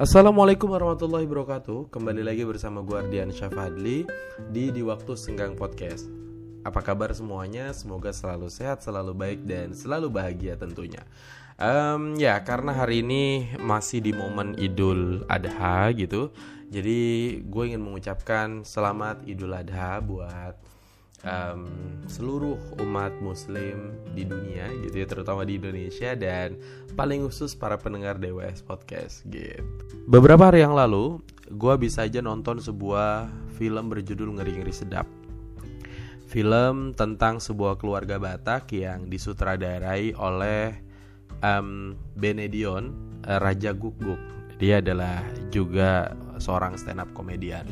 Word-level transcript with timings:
Assalamualaikum 0.00 0.72
warahmatullahi 0.72 1.28
wabarakatuh. 1.28 1.92
Kembali 1.92 2.24
lagi 2.24 2.40
bersama 2.48 2.80
gue 2.80 2.96
Ardian 2.96 3.28
Syafadli 3.36 4.08
Di 4.48 4.72
Di 4.72 4.80
Waktu 4.80 5.12
Senggang 5.12 5.60
Podcast. 5.60 6.08
Apa 6.64 6.80
kabar 6.80 7.12
semuanya? 7.12 7.68
Semoga 7.76 8.08
selalu 8.08 8.48
sehat, 8.48 8.80
selalu 8.80 9.12
baik, 9.12 9.44
dan 9.44 9.76
selalu 9.76 10.08
bahagia 10.08 10.56
tentunya. 10.56 11.04
Um, 11.60 12.16
Ya, 12.16 12.40
karena 12.40 12.72
hari 12.72 13.04
ini 13.04 13.52
masih 13.60 14.00
di 14.00 14.16
momen 14.16 14.56
Idul 14.56 15.28
Adha 15.28 15.92
gitu 15.92 16.32
Jadi 16.72 17.00
gue 17.44 17.64
ingin 17.68 17.84
mengucapkan 17.84 18.64
selamat 18.64 19.28
Idul 19.28 19.52
Adha 19.52 20.00
buat 20.00 20.56
um, 21.24 21.68
seluruh 22.08 22.58
umat 22.82 23.14
muslim 23.22 23.94
di 24.16 24.26
dunia 24.26 24.66
gitu 24.86 25.04
ya 25.04 25.06
terutama 25.06 25.46
di 25.46 25.60
Indonesia 25.60 26.16
dan 26.18 26.58
paling 26.98 27.22
khusus 27.26 27.54
para 27.54 27.78
pendengar 27.78 28.18
DWS 28.18 28.66
podcast 28.66 29.22
gitu. 29.30 29.62
Beberapa 30.10 30.50
hari 30.50 30.64
yang 30.64 30.74
lalu 30.74 31.22
gue 31.50 31.74
bisa 31.78 32.06
aja 32.06 32.18
nonton 32.22 32.58
sebuah 32.58 33.30
film 33.54 33.90
berjudul 33.90 34.40
ngeri 34.40 34.62
ngeri 34.62 34.74
sedap. 34.74 35.06
Film 36.30 36.94
tentang 36.94 37.42
sebuah 37.42 37.74
keluarga 37.74 38.22
Batak 38.22 38.70
yang 38.70 39.10
disutradarai 39.10 40.14
oleh 40.14 40.78
um, 41.42 41.98
Benedion 42.14 42.94
uh, 43.26 43.42
Raja 43.42 43.74
Guguk 43.74 44.40
dia 44.60 44.84
adalah 44.84 45.24
juga 45.48 46.12
seorang 46.36 46.76
stand 46.76 47.00
up 47.00 47.08
komedian. 47.16 47.64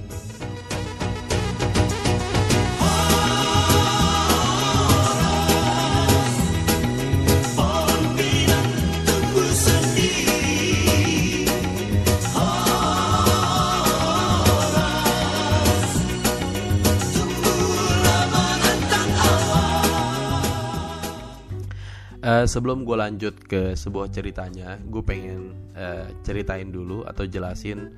Uh, 22.38 22.46
sebelum 22.46 22.86
gue 22.86 22.94
lanjut 22.94 23.34
ke 23.50 23.74
sebuah 23.74 24.14
ceritanya, 24.14 24.78
gue 24.86 25.02
pengen 25.02 25.58
uh, 25.74 26.06
ceritain 26.22 26.70
dulu 26.70 27.02
atau 27.02 27.26
jelasin 27.26 27.90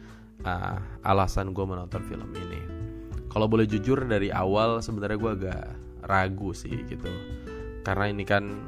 uh, 0.48 0.80
alasan 1.05 1.52
gue 1.52 1.60
menonton 1.60 2.00
film 2.08 2.32
ini. 2.32 2.60
Kalau 3.28 3.52
boleh 3.52 3.69
jujur 3.69 4.00
dari 4.08 4.32
awal 4.32 4.80
sebenarnya 4.80 5.19
gue 5.20 5.32
agak 5.44 5.64
ragu 6.08 6.56
sih 6.56 6.72
gitu, 6.88 7.12
karena 7.84 8.08
ini 8.08 8.24
kan 8.24 8.64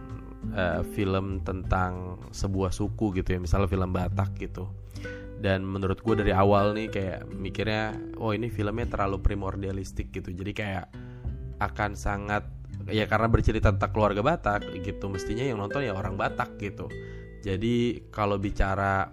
uh, 0.53 0.85
film 0.93 1.41
tentang 1.41 2.21
sebuah 2.37 2.69
suku 2.69 3.17
gitu 3.25 3.33
ya, 3.33 3.41
misalnya 3.41 3.73
film 3.73 3.97
Batak 3.97 4.37
gitu. 4.45 4.69
Dan 5.41 5.65
menurut 5.65 6.05
gue 6.05 6.21
dari 6.21 6.37
awal 6.37 6.77
nih 6.77 6.93
kayak 6.93 7.33
mikirnya, 7.33 7.97
oh 8.21 8.37
ini 8.37 8.53
filmnya 8.53 8.93
terlalu 8.93 9.25
primordialistik 9.25 10.13
gitu, 10.13 10.37
jadi 10.37 10.53
kayak 10.53 10.87
akan 11.65 11.97
sangat 11.97 12.45
ya 12.91 13.05
karena 13.07 13.29
bercerita 13.31 13.71
tentang 13.71 13.93
keluarga 13.93 14.25
Batak 14.25 14.73
gitu. 14.83 15.07
Mestinya 15.13 15.45
yang 15.47 15.61
nonton 15.61 15.85
ya 15.85 15.95
orang 15.95 16.19
Batak 16.19 16.59
gitu. 16.59 16.91
Jadi 17.43 18.09
kalau 18.15 18.39
bicara 18.39 19.11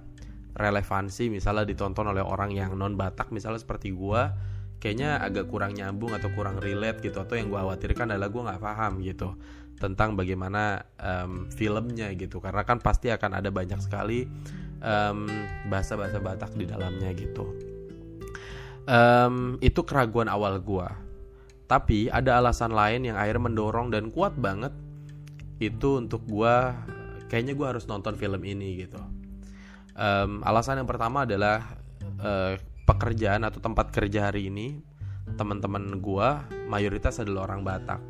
relevansi 0.53 1.31
misalnya 1.31 1.65
ditonton 1.65 2.09
oleh 2.09 2.21
orang 2.21 2.53
yang 2.53 2.77
non 2.77 2.97
Batak 2.97 3.33
misalnya 3.33 3.61
seperti 3.61 3.93
gua 3.93 4.33
kayaknya 4.79 5.19
agak 5.19 5.51
kurang 5.51 5.75
nyambung 5.75 6.15
atau 6.15 6.31
kurang 6.33 6.61
relate 6.61 7.03
gitu. 7.03 7.19
Atau 7.19 7.35
yang 7.35 7.51
gua 7.51 7.67
khawatirkan 7.67 8.13
adalah 8.15 8.29
gua 8.31 8.53
nggak 8.53 8.61
paham 8.63 9.01
gitu 9.03 9.35
tentang 9.79 10.15
bagaimana 10.19 10.83
um, 10.99 11.47
filmnya 11.51 12.11
gitu. 12.15 12.37
Karena 12.39 12.63
kan 12.63 12.79
pasti 12.79 13.11
akan 13.11 13.41
ada 13.43 13.49
banyak 13.51 13.79
sekali 13.81 14.29
bahasa 14.79 15.27
bahasa-bahasa 15.67 16.23
Batak 16.23 16.55
di 16.55 16.63
dalamnya 16.63 17.11
gitu. 17.11 17.51
Um, 18.87 19.59
itu 19.61 19.83
keraguan 19.83 20.31
awal 20.31 20.57
gua 20.63 21.08
tapi 21.69 22.09
ada 22.09 22.41
alasan 22.41 22.73
lain 22.73 23.05
yang 23.05 23.13
akhirnya 23.13 23.45
mendorong 23.45 23.93
dan 23.93 24.09
kuat 24.09 24.33
banget 24.33 24.73
itu 25.61 26.01
untuk 26.01 26.25
gue 26.25 26.55
kayaknya 27.29 27.53
gue 27.53 27.67
harus 27.69 27.85
nonton 27.85 28.17
film 28.17 28.41
ini 28.41 28.89
gitu. 28.89 28.97
Um, 29.93 30.41
alasan 30.41 30.81
yang 30.81 30.89
pertama 30.89 31.29
adalah 31.29 31.77
uh, 32.25 32.57
pekerjaan 32.89 33.45
atau 33.45 33.61
tempat 33.61 33.93
kerja 33.93 34.33
hari 34.33 34.49
ini 34.49 34.81
teman-teman 35.37 36.01
gue 36.01 36.29
mayoritas 36.65 37.21
adalah 37.21 37.45
orang 37.45 37.61
Batak. 37.61 38.01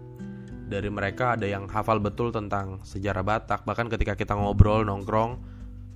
Dari 0.70 0.88
mereka 0.88 1.36
ada 1.36 1.44
yang 1.44 1.68
hafal 1.68 2.00
betul 2.00 2.32
tentang 2.32 2.80
sejarah 2.88 3.28
Batak. 3.28 3.68
Bahkan 3.68 3.92
ketika 3.92 4.16
kita 4.16 4.40
ngobrol 4.40 4.88
nongkrong, 4.88 5.36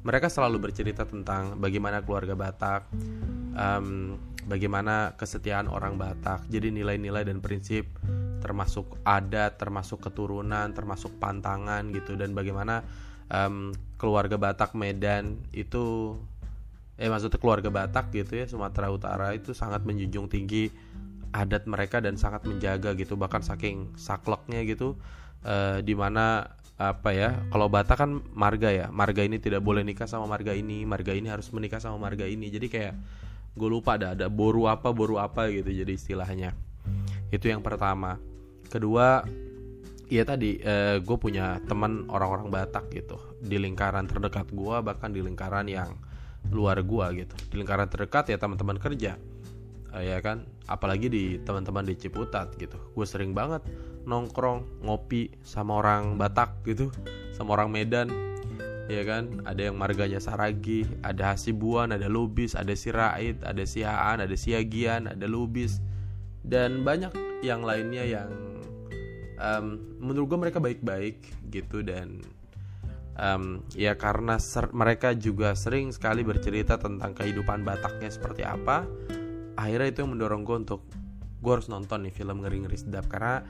mereka 0.03 0.27
selalu 0.27 0.67
bercerita 0.67 1.07
tentang 1.07 1.61
bagaimana 1.63 2.03
keluarga 2.03 2.35
Batak, 2.35 2.91
um, 3.55 4.19
bagaimana 4.47 5.15
kesetiaan 5.15 5.67
orang 5.71 5.95
Batak. 5.97 6.47
Jadi 6.51 6.69
nilai-nilai 6.71 7.23
dan 7.27 7.39
prinsip 7.39 7.87
termasuk 8.43 8.99
adat, 9.07 9.55
termasuk 9.55 10.03
keturunan, 10.03 10.71
termasuk 10.75 11.15
pantangan 11.17 11.87
gitu. 11.95 12.19
Dan 12.19 12.35
bagaimana 12.35 12.83
um, 13.31 13.71
keluarga 13.95 14.35
Batak 14.35 14.75
Medan 14.75 15.39
itu 15.55 16.15
eh 16.99 17.09
maksudnya 17.09 17.41
keluarga 17.41 17.73
Batak 17.73 18.13
gitu 18.13 18.37
ya 18.37 18.45
Sumatera 18.45 18.93
Utara 18.93 19.33
itu 19.33 19.55
sangat 19.57 19.81
menjunjung 19.81 20.29
tinggi 20.29 20.69
adat 21.33 21.65
mereka 21.65 21.97
dan 22.03 22.19
sangat 22.19 22.45
menjaga 22.45 22.93
gitu. 22.93 23.17
Bahkan 23.17 23.41
saking 23.41 23.97
sakleknya 23.97 24.61
gitu 24.67 24.99
uh, 25.47 25.79
mana 25.97 26.53
apa 26.73 27.13
ya 27.13 27.37
kalau 27.53 27.69
Batak 27.69 27.97
kan 27.97 28.11
marga 28.33 28.69
ya. 28.69 28.87
Marga 28.91 29.23
ini 29.23 29.39
tidak 29.39 29.63
boleh 29.63 29.81
nikah 29.81 30.05
sama 30.05 30.27
marga 30.27 30.51
ini 30.51 30.83
marga 30.83 31.13
ini 31.15 31.29
harus 31.29 31.49
menikah 31.55 31.79
sama 31.79 31.97
marga 31.97 32.27
ini. 32.27 32.49
Jadi 32.51 32.67
kayak 32.69 32.95
gue 33.53 33.69
lupa 33.69 33.95
ada 33.95 34.17
ada 34.17 34.27
boru 34.29 34.65
apa 34.65 34.89
boru 34.89 35.21
apa 35.21 35.49
gitu 35.53 35.69
jadi 35.69 35.93
istilahnya. 35.93 36.51
Itu 37.29 37.49
yang 37.49 37.61
pertama. 37.61 38.17
Kedua 38.69 39.21
ya 40.09 40.23
tadi 40.25 40.57
eh, 40.61 40.97
gue 41.01 41.17
punya 41.17 41.61
teman 41.69 42.09
orang-orang 42.09 42.49
Batak 42.49 42.89
gitu. 42.93 43.17
Di 43.41 43.61
lingkaran 43.61 44.09
terdekat 44.09 44.49
gue 44.49 44.75
bahkan 44.81 45.13
di 45.13 45.21
lingkaran 45.21 45.69
yang 45.69 45.93
luar 46.49 46.81
gue 46.81 47.25
gitu. 47.25 47.35
Di 47.53 47.55
lingkaran 47.61 47.89
terdekat 47.89 48.33
ya 48.33 48.37
teman-teman 48.41 48.81
kerja 48.81 49.17
eh, 49.93 50.03
ya 50.03 50.17
kan? 50.25 50.49
Apalagi 50.65 51.07
di 51.09 51.23
teman-teman 51.41 51.85
di 51.85 51.93
Ciputat 51.93 52.57
gitu. 52.57 52.77
Gue 52.97 53.05
sering 53.05 53.37
banget 53.37 53.61
nongkrong 54.03 54.83
ngopi 54.83 55.31
sama 55.45 55.79
orang 55.79 56.17
Batak 56.19 56.65
gitu 56.67 56.91
sama 57.33 57.55
orang 57.57 57.71
Medan 57.71 58.32
ya 58.93 59.03
kan? 59.03 59.23
Ada 59.43 59.71
yang 59.71 59.75
marganya 59.81 60.21
Saragi 60.21 60.85
ada 61.01 61.33
Hasibuan 61.33 61.89
ada 61.89 62.05
Lubis 62.05 62.53
ada 62.53 62.77
Sirait 62.77 63.41
ada 63.41 63.63
Sihaan 63.65 64.21
ada 64.21 64.35
Siagian 64.37 65.09
ada 65.09 65.25
Lubis. 65.25 65.81
Dan 66.43 66.83
banyak 66.85 67.41
yang 67.41 67.63
lainnya 67.63 68.03
yang 68.03 68.29
um, 69.39 69.79
menurut 69.97 70.35
gue 70.35 70.39
mereka 70.49 70.59
baik-baik 70.59 71.23
gitu 71.49 71.81
dan 71.81 72.21
um, 73.17 73.63
ya 73.73 73.95
karena 73.95 74.37
mereka 74.75 75.15
juga 75.15 75.55
sering 75.55 75.89
sekali 75.95 76.21
bercerita 76.21 76.75
tentang 76.77 77.15
kehidupan 77.15 77.63
Bataknya 77.63 78.11
seperti 78.11 78.43
apa 78.43 78.83
akhirnya 79.55 79.87
itu 79.89 79.99
yang 80.03 80.11
mendorong 80.17 80.43
gue 80.43 80.57
untuk 80.67 80.81
gue 81.43 81.51
harus 81.51 81.67
nonton 81.67 82.07
nih 82.07 82.13
film 82.15 82.39
ngeri-ngeri 82.39 82.77
sedap. 82.79 83.05
Karena 83.11 83.43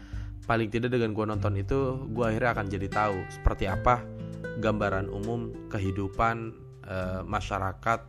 paling 0.43 0.67
tidak 0.67 0.91
dengan 0.91 1.15
gue 1.15 1.25
nonton 1.29 1.53
itu 1.55 2.09
gue 2.11 2.25
akhirnya 2.25 2.51
akan 2.51 2.65
jadi 2.67 2.87
tahu 2.91 3.17
seperti 3.31 3.63
apa 3.69 4.03
gambaran 4.59 5.07
umum 5.09 5.69
kehidupan 5.71 6.55
uh, 6.87 7.21
masyarakat 7.23 7.99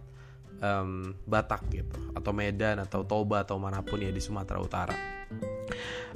um, 0.60 1.14
Batak 1.26 1.62
gitu 1.70 1.98
atau 2.14 2.30
Medan 2.34 2.82
atau 2.82 3.02
Toba 3.06 3.42
atau 3.42 3.58
mana 3.58 3.80
pun 3.80 4.00
ya 4.02 4.10
di 4.10 4.20
Sumatera 4.22 4.58
Utara. 4.60 4.96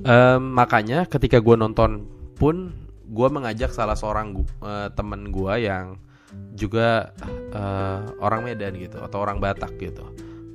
Um, 0.04 0.54
makanya 0.54 1.08
ketika 1.08 1.42
gue 1.42 1.56
nonton 1.58 2.06
pun 2.38 2.70
gue 3.08 3.28
mengajak 3.32 3.72
salah 3.72 3.96
seorang 3.96 4.44
uh, 4.60 4.92
temen 4.92 5.32
gue 5.32 5.54
yang 5.64 5.96
juga 6.52 7.16
uh, 7.56 8.04
orang 8.20 8.44
Medan 8.44 8.76
gitu 8.76 9.00
atau 9.00 9.24
orang 9.24 9.40
Batak 9.40 9.80
gitu. 9.80 10.04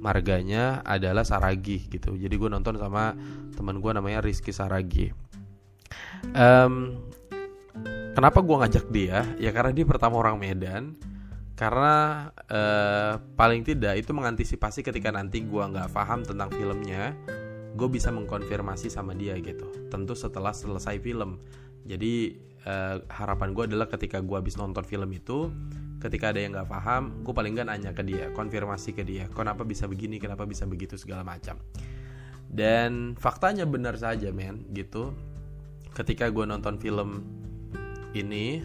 Marganya 0.03 0.83
adalah 0.83 1.23
Saragi 1.23 1.87
gitu. 1.87 2.19
Jadi 2.19 2.35
gue 2.35 2.49
nonton 2.51 2.75
sama 2.75 3.15
teman 3.55 3.79
gue 3.79 3.91
namanya 3.95 4.19
Rizky 4.19 4.51
Saragi. 4.51 5.15
Um, 6.35 6.99
Kenapa 8.13 8.45
gue 8.45 8.55
ngajak 8.61 8.85
dia? 8.93 9.25
Ya 9.41 9.49
karena 9.49 9.73
dia 9.73 9.89
pertama 9.89 10.21
orang 10.21 10.37
Medan. 10.37 10.93
Karena 11.57 12.29
eh, 12.45 13.13
paling 13.33 13.65
tidak 13.65 13.97
itu 13.97 14.13
mengantisipasi 14.13 14.85
ketika 14.85 15.09
nanti 15.09 15.41
gue 15.41 15.63
nggak 15.65 15.89
paham 15.89 16.21
tentang 16.21 16.53
filmnya, 16.53 17.17
gue 17.73 17.89
bisa 17.89 18.13
mengkonfirmasi 18.13 18.93
sama 18.93 19.17
dia 19.17 19.33
gitu. 19.41 19.65
Tentu 19.89 20.13
setelah 20.13 20.53
selesai 20.53 21.01
film. 21.01 21.41
Jadi 21.89 22.37
eh, 22.69 22.97
harapan 23.09 23.49
gue 23.57 23.65
adalah 23.73 23.89
ketika 23.89 24.21
gue 24.21 24.37
habis 24.37 24.61
nonton 24.61 24.85
film 24.85 25.09
itu, 25.09 25.49
ketika 25.97 26.29
ada 26.29 26.39
yang 26.41 26.53
nggak 26.53 26.69
paham, 26.69 27.25
gue 27.25 27.33
paling 27.33 27.57
nggak 27.57 27.67
nanya 27.69 27.91
ke 27.97 28.05
dia, 28.05 28.29
konfirmasi 28.37 28.93
ke 28.93 29.01
dia, 29.01 29.25
kenapa 29.33 29.65
bisa 29.65 29.89
begini, 29.89 30.21
kenapa 30.21 30.45
bisa 30.45 30.69
begitu 30.69 31.01
segala 31.01 31.25
macam. 31.25 31.57
Dan 32.45 33.17
faktanya 33.17 33.65
benar 33.65 33.97
saja 33.97 34.29
men 34.29 34.69
gitu. 34.69 35.17
Ketika 35.97 36.29
gue 36.29 36.45
nonton 36.45 36.77
film 36.77 37.41
ini 38.13 38.61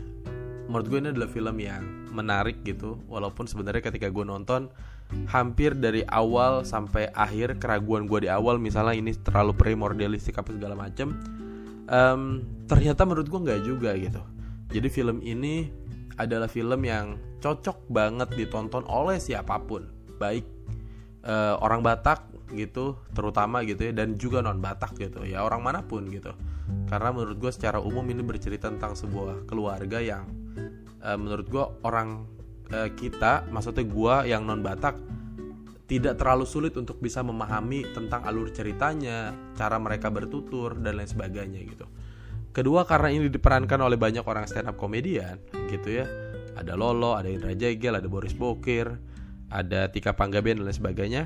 menurut 0.68 0.86
gue 0.88 0.98
ini 1.00 1.08
adalah 1.16 1.30
film 1.32 1.56
yang 1.60 1.82
menarik 2.12 2.60
gitu. 2.64 3.00
Walaupun 3.08 3.48
sebenarnya 3.48 3.84
ketika 3.84 4.08
gue 4.12 4.24
nonton 4.24 4.68
hampir 5.28 5.72
dari 5.72 6.04
awal 6.08 6.68
sampai 6.68 7.08
akhir 7.16 7.56
keraguan 7.56 8.04
gue 8.04 8.28
di 8.28 8.30
awal 8.30 8.60
misalnya 8.60 8.92
ini 8.92 9.16
terlalu 9.16 9.56
primordialistik 9.56 10.36
apa 10.36 10.52
segala 10.52 10.76
macem 10.76 11.16
um, 11.88 12.44
ternyata 12.68 13.08
menurut 13.08 13.26
gue 13.28 13.40
nggak 13.40 13.62
juga 13.64 13.96
gitu. 13.96 14.20
Jadi 14.68 14.88
film 14.92 15.24
ini 15.24 15.72
adalah 16.20 16.50
film 16.50 16.84
yang 16.84 17.16
cocok 17.40 17.88
banget 17.88 18.28
ditonton 18.36 18.84
oleh 18.84 19.16
siapa 19.16 19.56
pun. 19.64 19.88
Baik 20.20 20.44
uh, 21.24 21.56
orang 21.64 21.80
Batak 21.80 22.28
gitu 22.52 22.96
terutama 23.12 23.60
gitu 23.64 23.88
ya 23.88 23.92
dan 23.92 24.16
juga 24.16 24.40
non 24.40 24.60
Batak 24.60 24.96
gitu 24.96 25.20
ya 25.28 25.44
orang 25.44 25.60
mana 25.60 25.84
pun 25.84 26.08
gitu 26.08 26.32
karena 26.88 27.12
menurut 27.12 27.36
gue 27.36 27.52
secara 27.52 27.78
umum 27.80 28.04
ini 28.08 28.24
bercerita 28.24 28.72
tentang 28.72 28.96
sebuah 28.96 29.44
keluarga 29.44 30.00
yang 30.00 30.24
uh, 31.04 31.18
menurut 31.18 31.46
gue 31.48 31.64
orang 31.84 32.24
uh, 32.72 32.88
kita 32.96 33.48
maksudnya 33.52 33.84
gue 33.84 34.14
yang 34.32 34.48
non 34.48 34.64
Batak 34.64 34.96
tidak 35.88 36.20
terlalu 36.20 36.44
sulit 36.44 36.76
untuk 36.76 37.00
bisa 37.00 37.24
memahami 37.24 37.88
tentang 37.96 38.20
alur 38.28 38.52
ceritanya, 38.52 39.32
cara 39.56 39.80
mereka 39.80 40.12
bertutur 40.12 40.76
dan 40.76 41.00
lain 41.00 41.08
sebagainya 41.08 41.64
gitu. 41.64 41.88
Kedua 42.52 42.84
karena 42.84 43.08
ini 43.08 43.32
diperankan 43.32 43.80
oleh 43.80 43.96
banyak 43.96 44.20
orang 44.28 44.44
stand 44.44 44.68
up 44.68 44.76
komedian 44.76 45.40
gitu 45.72 46.04
ya. 46.04 46.04
Ada 46.60 46.76
Lolo, 46.76 47.16
ada 47.16 47.32
Indra 47.32 47.56
Jegel, 47.56 47.96
ada 47.96 48.04
Boris 48.04 48.36
Bokir, 48.36 49.00
ada 49.48 49.88
Tika 49.88 50.12
Panggabean 50.12 50.60
dan 50.60 50.68
lain 50.68 50.76
sebagainya. 50.76 51.22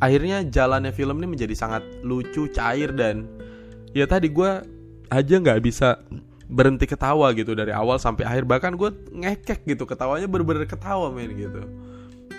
Akhirnya 0.00 0.48
jalannya 0.48 0.90
film 0.96 1.20
ini 1.20 1.36
menjadi 1.36 1.52
sangat 1.52 1.84
lucu, 2.00 2.48
cair 2.56 2.96
dan 2.96 3.28
ya 3.92 4.04
tadi 4.08 4.28
gue 4.28 4.50
aja 5.12 5.34
nggak 5.36 5.60
bisa 5.60 6.00
berhenti 6.52 6.84
ketawa 6.84 7.32
gitu 7.32 7.56
dari 7.56 7.72
awal 7.72 7.96
sampai 7.96 8.28
akhir. 8.28 8.44
Bahkan 8.44 8.72
gue 8.76 8.90
ngekek 9.12 9.64
gitu 9.64 9.88
ketawanya 9.88 10.28
bener-bener 10.28 10.68
ketawa 10.68 11.08
men 11.08 11.32
gitu. 11.32 11.62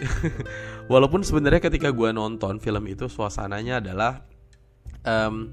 Walaupun 0.91 1.25
sebenarnya 1.25 1.61
ketika 1.61 1.89
gue 1.89 2.09
nonton 2.13 2.61
film 2.61 2.85
itu 2.85 3.09
suasananya 3.09 3.81
adalah 3.81 4.25
um, 5.05 5.50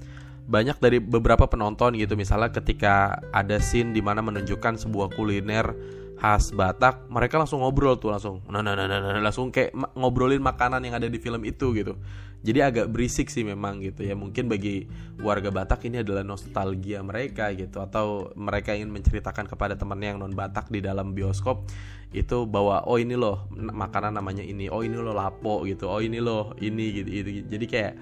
banyak 0.51 0.77
dari 0.77 0.99
beberapa 1.01 1.49
penonton 1.49 1.97
gitu. 1.97 2.17
Misalnya 2.17 2.53
ketika 2.53 3.21
ada 3.33 3.57
scene 3.57 3.97
di 3.97 4.05
mana 4.05 4.21
menunjukkan 4.21 4.77
sebuah 4.77 5.17
kuliner 5.17 5.73
khas 6.21 6.53
Batak 6.53 7.09
mereka 7.09 7.41
langsung 7.41 7.65
ngobrol 7.65 7.97
tuh 7.97 8.13
langsung 8.13 8.45
nah 8.53 8.61
nah 8.61 8.77
nah 8.77 8.85
nah, 8.85 9.01
nah 9.01 9.25
langsung 9.25 9.49
kayak 9.49 9.73
ngobrolin 9.97 10.45
makanan 10.45 10.85
yang 10.85 11.01
ada 11.01 11.09
di 11.09 11.17
film 11.17 11.41
itu 11.49 11.73
gitu 11.73 11.97
jadi 12.41 12.73
agak 12.73 12.89
berisik 12.89 13.29
sih 13.29 13.45
memang 13.45 13.85
gitu 13.85 14.01
ya. 14.01 14.17
Mungkin 14.17 14.49
bagi 14.49 14.89
warga 15.21 15.53
Batak 15.53 15.85
ini 15.85 16.01
adalah 16.01 16.25
nostalgia 16.25 17.05
mereka 17.05 17.53
gitu. 17.53 17.85
Atau 17.85 18.33
mereka 18.33 18.73
ingin 18.73 18.89
menceritakan 18.89 19.45
kepada 19.45 19.77
temannya 19.77 20.17
yang 20.17 20.21
non 20.25 20.33
Batak 20.33 20.73
di 20.73 20.81
dalam 20.81 21.13
bioskop 21.13 21.69
itu 22.11 22.43
bahwa 22.49 22.83
oh 22.91 22.99
ini 22.99 23.15
loh 23.15 23.45
makanan 23.53 24.17
namanya 24.17 24.41
ini. 24.41 24.73
Oh 24.73 24.81
ini 24.81 24.97
loh 24.97 25.13
lapo 25.13 25.69
gitu. 25.69 25.93
Oh 25.93 26.01
ini 26.01 26.17
loh 26.17 26.57
ini 26.59 27.05
gitu, 27.05 27.09
gitu. 27.13 27.31
jadi 27.53 27.67
kayak 27.69 27.93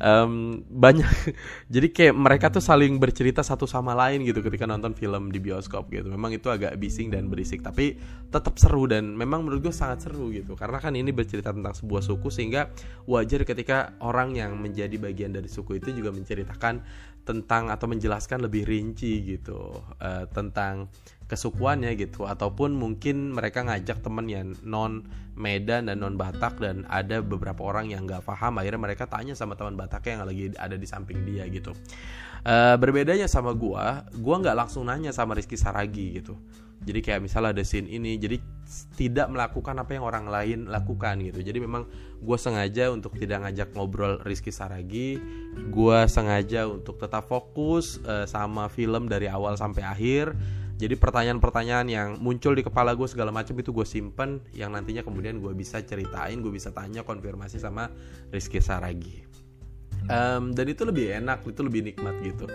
um, 0.00 0.62
banyak 0.70 1.08
jadi 1.74 1.88
kayak 1.90 2.14
mereka 2.16 2.46
tuh 2.48 2.62
saling 2.62 2.96
bercerita 2.96 3.44
satu 3.44 3.68
sama 3.68 3.92
lain 3.92 4.24
gitu 4.24 4.40
ketika 4.40 4.64
nonton 4.64 4.96
film 4.96 5.28
di 5.28 5.42
bioskop 5.42 5.90
gitu. 5.92 6.08
Memang 6.08 6.32
itu 6.32 6.48
agak 6.48 6.78
bising 6.78 7.12
dan 7.12 7.28
berisik 7.28 7.60
tapi 7.60 7.98
tetap 8.32 8.56
seru 8.56 8.88
dan 8.88 9.12
memang 9.12 9.44
menurut 9.44 9.68
gue 9.68 9.74
sangat 9.74 10.08
seru 10.08 10.32
gitu. 10.32 10.56
Karena 10.56 10.78
kan 10.80 10.94
ini 10.94 11.10
bercerita 11.12 11.52
tentang 11.52 11.74
sebuah 11.76 12.00
suku 12.00 12.28
sehingga 12.32 12.72
wajar 13.04 13.44
ketika 13.44 13.81
orang 14.02 14.36
yang 14.36 14.54
menjadi 14.58 14.94
bagian 15.00 15.32
dari 15.34 15.48
suku 15.50 15.80
itu 15.80 15.90
juga 15.94 16.14
menceritakan 16.14 16.82
tentang 17.22 17.70
atau 17.70 17.86
menjelaskan 17.86 18.42
lebih 18.50 18.66
rinci 18.66 19.22
gitu 19.22 19.78
uh, 20.02 20.26
tentang 20.34 20.90
kesukuannya 21.30 21.94
gitu. 21.94 22.26
Ataupun 22.26 22.74
mungkin 22.74 23.30
mereka 23.32 23.62
ngajak 23.62 24.02
temen 24.02 24.26
yang 24.26 24.48
non 24.66 25.06
Medan 25.32 25.88
dan 25.88 26.02
non 26.02 26.18
Batak 26.18 26.60
dan 26.60 26.84
ada 26.90 27.22
beberapa 27.22 27.62
orang 27.62 27.94
yang 27.94 28.04
nggak 28.04 28.26
paham. 28.26 28.58
Akhirnya 28.58 28.80
mereka 28.82 29.06
tanya 29.06 29.32
sama 29.38 29.54
teman 29.54 29.78
Batak 29.78 30.02
yang 30.10 30.26
lagi 30.26 30.52
ada 30.58 30.74
di 30.74 30.84
samping 30.84 31.22
dia 31.24 31.46
gitu. 31.48 31.72
Uh, 32.42 32.74
berbedanya 32.74 33.30
sama 33.30 33.54
gua 33.54 34.02
gua 34.18 34.42
nggak 34.42 34.56
langsung 34.58 34.82
nanya 34.82 35.14
sama 35.14 35.38
Rizky 35.38 35.54
Saragi 35.54 36.18
gitu 36.18 36.34
jadi 36.82 37.00
kayak 37.00 37.20
misalnya 37.22 37.54
ada 37.54 37.62
scene 37.62 37.86
ini 37.86 38.18
jadi 38.18 38.42
tidak 38.98 39.30
melakukan 39.30 39.78
apa 39.78 39.94
yang 39.94 40.04
orang 40.06 40.26
lain 40.26 40.58
lakukan 40.66 41.22
gitu. 41.22 41.44
Jadi 41.44 41.58
memang 41.62 41.86
gue 42.18 42.38
sengaja 42.38 42.90
untuk 42.90 43.14
tidak 43.18 43.46
ngajak 43.46 43.68
ngobrol 43.74 44.18
Rizky 44.22 44.50
Saragi 44.50 45.18
gue 45.52 45.98
sengaja 46.08 46.66
untuk 46.66 46.96
tetap 46.98 47.28
fokus 47.28 48.00
uh, 48.06 48.24
sama 48.24 48.66
film 48.66 49.06
dari 49.06 49.30
awal 49.30 49.54
sampai 49.54 49.82
akhir. 49.86 50.34
Jadi 50.82 50.98
pertanyaan-pertanyaan 50.98 51.86
yang 51.86 52.08
muncul 52.18 52.58
di 52.58 52.66
kepala 52.66 52.98
gue 52.98 53.06
segala 53.06 53.30
macam 53.30 53.54
itu 53.54 53.70
gue 53.70 53.86
simpen 53.86 54.42
yang 54.50 54.74
nantinya 54.74 55.06
kemudian 55.06 55.38
gue 55.38 55.54
bisa 55.54 55.78
ceritain 55.86 56.42
gue 56.42 56.50
bisa 56.50 56.74
tanya 56.74 57.06
konfirmasi 57.06 57.62
sama 57.62 57.86
Rizky 58.34 58.58
Saragi 58.58 59.22
um, 60.08 60.54
dan 60.54 60.66
itu 60.66 60.82
lebih 60.86 61.12
enak 61.22 61.44
itu 61.46 61.60
lebih 61.62 61.80
nikmat 61.86 62.14
gitu. 62.24 62.46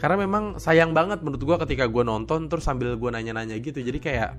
Karena 0.00 0.16
memang 0.24 0.56
sayang 0.56 0.96
banget 0.96 1.20
menurut 1.20 1.44
gue 1.44 1.56
ketika 1.68 1.84
gue 1.84 2.04
nonton 2.04 2.48
terus 2.48 2.64
sambil 2.64 2.96
gue 2.96 3.10
nanya-nanya 3.12 3.60
gitu. 3.60 3.84
Jadi 3.84 4.00
kayak 4.00 4.30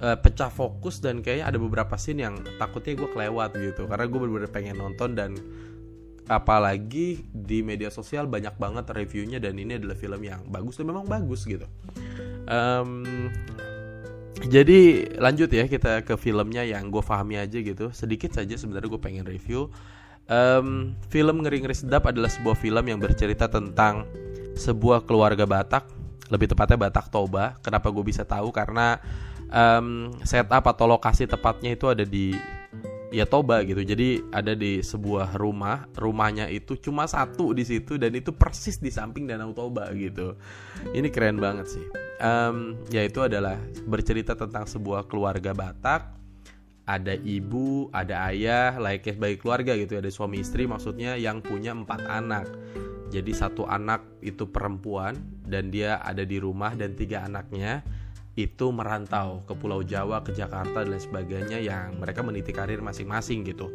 uh, 0.00 0.16
pecah 0.16 0.48
fokus 0.48 1.04
dan 1.04 1.20
kayaknya 1.20 1.52
ada 1.52 1.58
beberapa 1.60 1.94
scene 2.00 2.24
yang 2.24 2.40
takutnya 2.56 2.96
gue 2.96 3.08
kelewat 3.12 3.50
gitu. 3.60 3.84
Karena 3.84 4.04
gue 4.08 4.18
bener-bener 4.18 4.50
pengen 4.50 4.76
nonton 4.80 5.12
dan 5.12 5.36
apalagi 6.26 7.22
di 7.30 7.62
media 7.62 7.86
sosial 7.86 8.26
banyak 8.26 8.58
banget 8.58 8.90
reviewnya 8.90 9.38
dan 9.38 9.54
ini 9.62 9.78
adalah 9.78 9.94
film 9.94 10.18
yang 10.26 10.42
bagus 10.50 10.74
dan 10.80 10.90
memang 10.90 11.06
bagus 11.06 11.46
gitu. 11.46 11.68
Um, 12.50 13.30
jadi 14.44 15.12
lanjut 15.16 15.48
ya 15.48 15.64
kita 15.64 16.04
ke 16.04 16.14
filmnya 16.20 16.60
yang 16.60 16.92
gue 16.92 17.00
pahami 17.00 17.40
aja 17.40 17.56
gitu. 17.56 17.88
Sedikit 17.96 18.36
saja 18.36 18.52
sebenarnya 18.58 18.90
gue 18.90 19.00
pengen 19.00 19.24
review 19.24 19.72
um, 20.30 20.94
film 21.10 21.42
ngeri 21.42 21.62
ngeri 21.62 21.76
sedap 21.76 22.06
adalah 22.10 22.30
sebuah 22.30 22.56
film 22.58 22.84
yang 22.86 22.98
bercerita 23.02 23.50
tentang 23.50 24.06
sebuah 24.56 25.04
keluarga 25.04 25.44
Batak 25.44 25.88
lebih 26.32 26.50
tepatnya 26.50 26.78
Batak 26.78 27.10
Toba 27.10 27.58
kenapa 27.62 27.90
gue 27.92 28.04
bisa 28.06 28.26
tahu 28.26 28.50
karena 28.50 28.98
um, 29.50 30.10
setup 30.26 30.64
atau 30.66 30.86
lokasi 30.90 31.26
tepatnya 31.26 31.74
itu 31.74 31.86
ada 31.86 32.02
di 32.02 32.34
ya 33.14 33.26
Toba 33.26 33.62
gitu. 33.62 33.82
Jadi 33.82 34.22
ada 34.34 34.52
di 34.52 34.82
sebuah 34.82 35.38
rumah, 35.38 35.86
rumahnya 35.94 36.50
itu 36.50 36.78
cuma 36.78 37.06
satu 37.06 37.54
di 37.54 37.62
situ 37.62 37.98
dan 38.00 38.14
itu 38.14 38.34
persis 38.34 38.78
di 38.78 38.90
samping 38.90 39.30
Danau 39.30 39.54
Toba 39.54 39.90
gitu. 39.94 40.34
Ini 40.90 41.08
keren 41.10 41.38
banget 41.38 41.66
sih. 41.70 41.86
Um, 42.16 42.80
ya 42.88 43.04
itu 43.04 43.20
adalah 43.20 43.60
bercerita 43.84 44.34
tentang 44.34 44.66
sebuah 44.66 45.06
keluarga 45.06 45.52
Batak. 45.52 46.25
Ada 46.86 47.18
ibu, 47.18 47.90
ada 47.90 48.30
ayah, 48.30 48.78
layaknya 48.78 49.18
sebagai 49.18 49.38
keluarga 49.42 49.74
gitu. 49.74 49.98
Ada 49.98 50.10
suami 50.10 50.38
istri 50.38 50.70
maksudnya 50.70 51.18
yang 51.18 51.42
punya 51.42 51.74
empat 51.74 52.06
anak. 52.06 52.46
Jadi 53.10 53.34
satu 53.34 53.66
anak 53.66 54.06
itu 54.22 54.46
perempuan 54.46 55.18
dan 55.46 55.70
dia 55.70 55.98
ada 56.02 56.22
di 56.22 56.38
rumah 56.38 56.74
dan 56.74 56.94
tiga 56.94 57.26
anaknya 57.26 57.82
itu 58.36 58.68
merantau 58.68 59.40
ke 59.48 59.56
Pulau 59.56 59.80
Jawa, 59.80 60.20
ke 60.20 60.36
Jakarta 60.36 60.84
dan 60.84 61.00
sebagainya 61.00 61.56
yang 61.58 61.96
mereka 61.96 62.20
meniti 62.20 62.52
karir 62.52 62.84
masing-masing 62.84 63.48
gitu. 63.48 63.72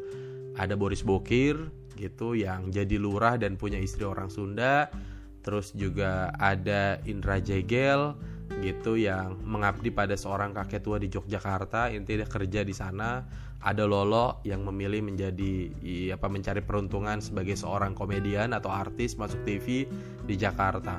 Ada 0.56 0.78
Boris 0.78 1.02
Bokir 1.02 1.58
gitu 1.98 2.38
yang 2.38 2.70
jadi 2.70 2.96
lurah 3.02 3.36
dan 3.42 3.58
punya 3.58 3.82
istri 3.82 4.06
orang 4.06 4.30
Sunda. 4.30 4.88
Terus 5.42 5.74
juga 5.74 6.30
ada 6.38 7.02
Indra 7.10 7.42
Jegel 7.42 8.14
gitu 8.60 9.00
yang 9.00 9.40
mengabdi 9.48 9.96
pada 9.96 10.20
seorang 10.20 10.52
kakek 10.52 10.84
tua 10.84 11.00
di 11.00 11.08
Yogyakarta, 11.08 11.88
intinya 11.96 12.28
kerja 12.28 12.68
di 12.68 12.76
sana. 12.76 13.24
Ada 13.62 13.86
Lolo 13.86 14.42
yang 14.42 14.66
memilih 14.66 15.06
menjadi 15.06 15.70
apa 16.18 16.26
mencari 16.28 16.66
peruntungan 16.66 17.22
sebagai 17.22 17.54
seorang 17.54 17.94
komedian 17.94 18.58
atau 18.58 18.74
artis 18.74 19.14
masuk 19.16 19.46
TV 19.46 19.86
di 20.26 20.34
Jakarta. 20.34 20.98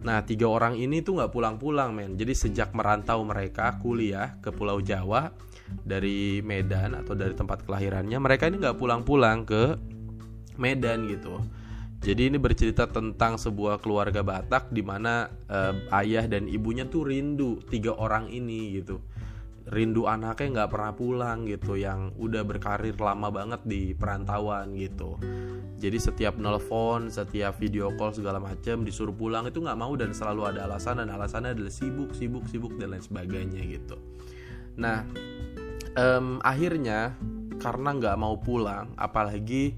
Nah 0.00 0.22
tiga 0.22 0.46
orang 0.48 0.78
ini 0.78 1.02
tuh 1.02 1.18
nggak 1.18 1.34
pulang-pulang 1.34 1.90
men. 1.92 2.14
Jadi 2.14 2.32
sejak 2.32 2.72
merantau 2.72 3.20
mereka 3.26 3.76
kuliah 3.82 4.38
ke 4.40 4.48
Pulau 4.48 4.80
Jawa 4.80 5.28
Dari 5.70 6.40
Medan 6.40 6.96
atau 6.96 7.12
dari 7.12 7.36
tempat 7.36 7.62
kelahirannya 7.68 8.16
Mereka 8.16 8.48
ini 8.48 8.58
nggak 8.64 8.80
pulang-pulang 8.80 9.44
ke 9.44 9.76
Medan 10.56 11.04
gitu 11.04 11.36
Jadi 12.00 12.32
ini 12.32 12.40
bercerita 12.40 12.88
tentang 12.88 13.36
sebuah 13.36 13.84
keluarga 13.84 14.24
Batak 14.24 14.72
di 14.72 14.80
mana 14.80 15.28
eh, 15.52 15.74
ayah 16.00 16.24
dan 16.24 16.48
ibunya 16.48 16.88
tuh 16.88 17.04
rindu 17.04 17.60
tiga 17.68 17.92
orang 17.92 18.32
ini 18.32 18.80
gitu. 18.80 19.04
Rindu 19.68 20.08
anaknya 20.08 20.64
nggak 20.64 20.70
pernah 20.72 20.92
pulang 20.96 21.44
gitu 21.44 21.76
yang 21.76 22.16
udah 22.16 22.40
berkarir 22.42 22.96
lama 22.96 23.28
banget 23.28 23.60
di 23.68 23.92
perantauan 23.92 24.72
gitu. 24.80 25.20
Jadi 25.76 26.00
setiap 26.00 26.40
nelpon 26.40 27.12
setiap 27.12 27.60
video 27.60 27.92
call 27.92 28.16
segala 28.16 28.40
macam 28.40 28.80
disuruh 28.80 29.12
pulang 29.12 29.44
itu 29.52 29.60
nggak 29.60 29.76
mau 29.76 29.92
dan 29.92 30.16
selalu 30.16 30.56
ada 30.56 30.64
alasan 30.64 31.04
dan 31.04 31.12
alasannya 31.12 31.52
adalah 31.52 31.72
sibuk 31.72 32.16
sibuk 32.16 32.48
sibuk 32.48 32.72
dan 32.80 32.96
lain 32.96 33.04
sebagainya 33.04 33.60
gitu. 33.68 34.00
Nah 34.80 35.04
um, 36.00 36.40
akhirnya 36.40 37.12
karena 37.60 37.92
nggak 37.92 38.16
mau 38.16 38.40
pulang 38.40 38.96
apalagi 38.96 39.76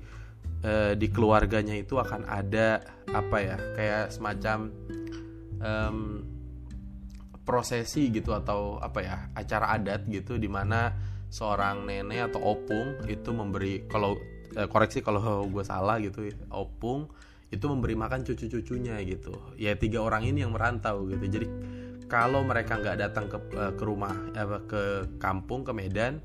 uh, 0.63 0.93
di 0.97 1.07
keluarganya 1.11 1.77
itu 1.77 1.99
akan 1.99 2.27
ada 2.27 2.83
apa 3.11 3.37
ya 3.39 3.57
kayak 3.77 4.05
semacam 4.15 4.73
um, 5.63 5.99
prosesi 7.43 8.09
gitu 8.15 8.33
atau 8.33 8.79
apa 8.79 8.99
ya 9.03 9.17
acara 9.35 9.75
adat 9.75 10.07
gitu 10.07 10.39
di 10.39 10.47
mana 10.47 10.95
seorang 11.33 11.89
nenek 11.89 12.33
atau 12.33 12.55
opung 12.55 13.03
itu 13.09 13.31
memberi 13.35 13.89
kalau 13.89 14.15
eh, 14.55 14.69
koreksi 14.69 15.01
kalau 15.01 15.49
gue 15.49 15.65
salah 15.65 15.99
gitu 15.99 16.29
opung 16.53 17.09
itu 17.53 17.69
memberi 17.69 17.93
makan 17.93 18.25
cucu-cucunya 18.25 18.97
gitu. 19.05 19.37
Ya 19.61 19.77
tiga 19.77 20.01
orang 20.01 20.25
ini 20.25 20.41
yang 20.41 20.57
merantau 20.57 21.05
gitu. 21.05 21.21
Jadi 21.29 21.47
kalau 22.09 22.41
mereka 22.45 22.81
nggak 22.81 22.97
datang 22.97 23.29
ke 23.29 23.39
eh, 23.57 23.73
ke 23.77 23.85
rumah 23.85 24.13
eh, 24.33 24.61
ke 24.65 24.83
kampung 25.21 25.65
ke 25.65 25.73
Medan 25.77 26.21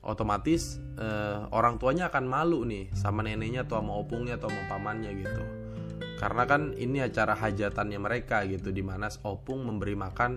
otomatis 0.00 0.80
eh, 0.96 1.40
orang 1.52 1.76
tuanya 1.76 2.08
akan 2.08 2.24
malu 2.24 2.64
nih 2.64 2.88
sama 2.96 3.20
neneknya 3.20 3.68
atau 3.68 3.84
sama 3.84 3.92
opungnya 4.00 4.40
atau 4.40 4.48
sama 4.48 4.64
pamannya 4.68 5.12
gitu. 5.20 5.44
Karena 6.20 6.44
kan 6.44 6.76
ini 6.76 7.00
acara 7.00 7.32
hajatannya 7.32 7.96
mereka 7.96 8.44
gitu 8.44 8.68
di 8.72 8.84
mana 8.84 9.08
opung 9.24 9.64
memberi 9.64 9.96
makan 9.96 10.36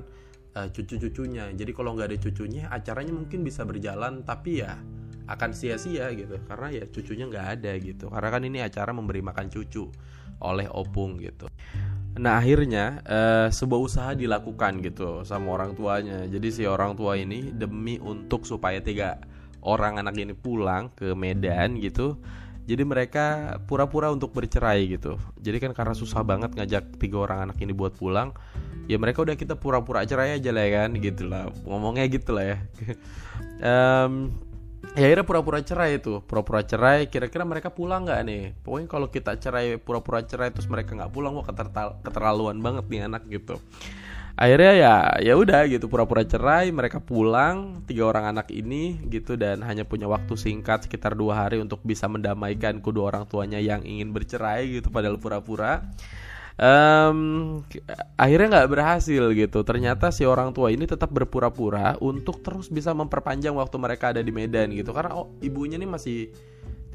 uh, 0.55 0.67
cucu-cucunya. 0.71 1.51
Jadi 1.51 1.71
kalau 1.75 1.91
nggak 1.91 2.07
ada 2.07 2.19
cucunya 2.23 2.71
acaranya 2.71 3.11
mungkin 3.11 3.43
bisa 3.43 3.67
berjalan 3.67 4.23
tapi 4.23 4.63
ya 4.63 4.79
akan 5.27 5.51
sia-sia 5.51 6.07
gitu. 6.15 6.39
Karena 6.47 6.71
ya 6.71 6.83
cucunya 6.87 7.27
nggak 7.27 7.47
ada 7.59 7.71
gitu. 7.83 8.07
Karena 8.07 8.29
kan 8.31 8.41
ini 8.47 8.63
acara 8.63 8.95
memberi 8.95 9.19
makan 9.19 9.51
cucu 9.51 9.91
oleh 10.39 10.71
opung 10.71 11.19
gitu. 11.19 11.51
Nah 12.15 12.39
akhirnya 12.39 13.03
uh, 13.03 13.47
sebuah 13.51 13.81
usaha 13.83 14.11
dilakukan 14.15 14.79
gitu 14.85 15.27
sama 15.27 15.51
orang 15.51 15.75
tuanya. 15.75 16.23
Jadi 16.31 16.47
si 16.47 16.63
orang 16.63 16.95
tua 16.95 17.19
ini 17.19 17.51
demi 17.51 17.99
untuk 17.99 18.47
supaya 18.47 18.79
tiga 18.79 19.19
orang 19.63 19.99
anak 19.99 20.15
ini 20.19 20.35
pulang 20.35 20.91
ke 20.93 21.15
Medan 21.15 21.79
gitu 21.79 22.19
jadi 22.63 22.83
mereka 22.87 23.59
pura-pura 23.67 24.07
untuk 24.07 24.31
bercerai 24.31 24.87
gitu. 24.87 25.19
Jadi 25.43 25.59
kan 25.59 25.75
karena 25.75 25.91
susah 25.91 26.23
banget 26.23 26.55
ngajak 26.55 26.95
tiga 26.95 27.27
orang 27.27 27.51
anak 27.51 27.59
ini 27.59 27.75
buat 27.75 27.91
pulang 27.99 28.31
ya 28.87 28.99
mereka 28.99 29.23
udah 29.23 29.35
kita 29.35 29.55
pura-pura 29.59 30.03
cerai 30.03 30.39
aja 30.39 30.51
lah 30.55 30.63
ya 30.63 30.71
kan 30.83 30.89
gitu 30.95 31.23
lah. 31.27 31.51
Ngomongnya 31.67 32.07
gitu 32.07 32.35
lah 32.35 32.55
ya. 32.55 32.57
Um, 33.63 34.35
ya 34.91 35.07
akhirnya 35.07 35.23
pura-pura 35.23 35.63
cerai 35.63 35.95
itu 35.95 36.19
pura-pura 36.27 36.67
cerai 36.67 37.07
kira-kira 37.07 37.47
mereka 37.47 37.71
pulang 37.71 38.03
nggak 38.03 38.19
nih? 38.27 38.43
Pokoknya 38.59 38.87
kalau 38.91 39.07
kita 39.07 39.39
cerai 39.39 39.79
pura-pura 39.79 40.19
cerai 40.23 40.51
terus 40.51 40.67
mereka 40.67 40.99
nggak 40.99 41.11
pulang 41.15 41.31
wah 41.31 41.47
keterlaluan 42.03 42.59
banget 42.59 42.85
nih 42.91 43.07
anak 43.07 43.23
gitu 43.31 43.55
akhirnya 44.33 44.73
ya 44.73 44.95
ya 45.21 45.33
udah 45.37 45.69
gitu 45.69 45.85
pura-pura 45.85 46.25
cerai 46.25 46.73
mereka 46.73 46.97
pulang 46.97 47.85
tiga 47.85 48.09
orang 48.09 48.33
anak 48.33 48.49
ini 48.49 48.97
gitu 49.13 49.37
dan 49.37 49.61
hanya 49.61 49.85
punya 49.85 50.09
waktu 50.09 50.33
singkat 50.33 50.89
sekitar 50.89 51.13
dua 51.13 51.45
hari 51.45 51.61
untuk 51.61 51.85
bisa 51.85 52.09
mendamaikan 52.09 52.81
kedua 52.81 53.13
orang 53.13 53.29
tuanya 53.29 53.61
yang 53.61 53.85
ingin 53.85 54.09
bercerai 54.09 54.81
gitu 54.81 54.89
padahal 54.89 55.21
pura-pura. 55.21 55.85
Um, 56.53 57.65
akhirnya 58.13 58.61
nggak 58.61 58.69
berhasil 58.69 59.23
gitu. 59.33 59.59
Ternyata 59.65 60.13
si 60.13 60.21
orang 60.25 60.53
tua 60.53 60.69
ini 60.69 60.85
tetap 60.85 61.09
berpura-pura 61.09 61.97
untuk 61.97 62.45
terus 62.45 62.69
bisa 62.69 62.93
memperpanjang 62.93 63.57
waktu 63.57 63.77
mereka 63.81 64.13
ada 64.13 64.21
di 64.21 64.29
Medan 64.29 64.69
gitu. 64.73 64.93
Karena 64.93 65.17
oh, 65.17 65.33
ibunya 65.41 65.81
ini 65.81 65.89
masih 65.89 66.29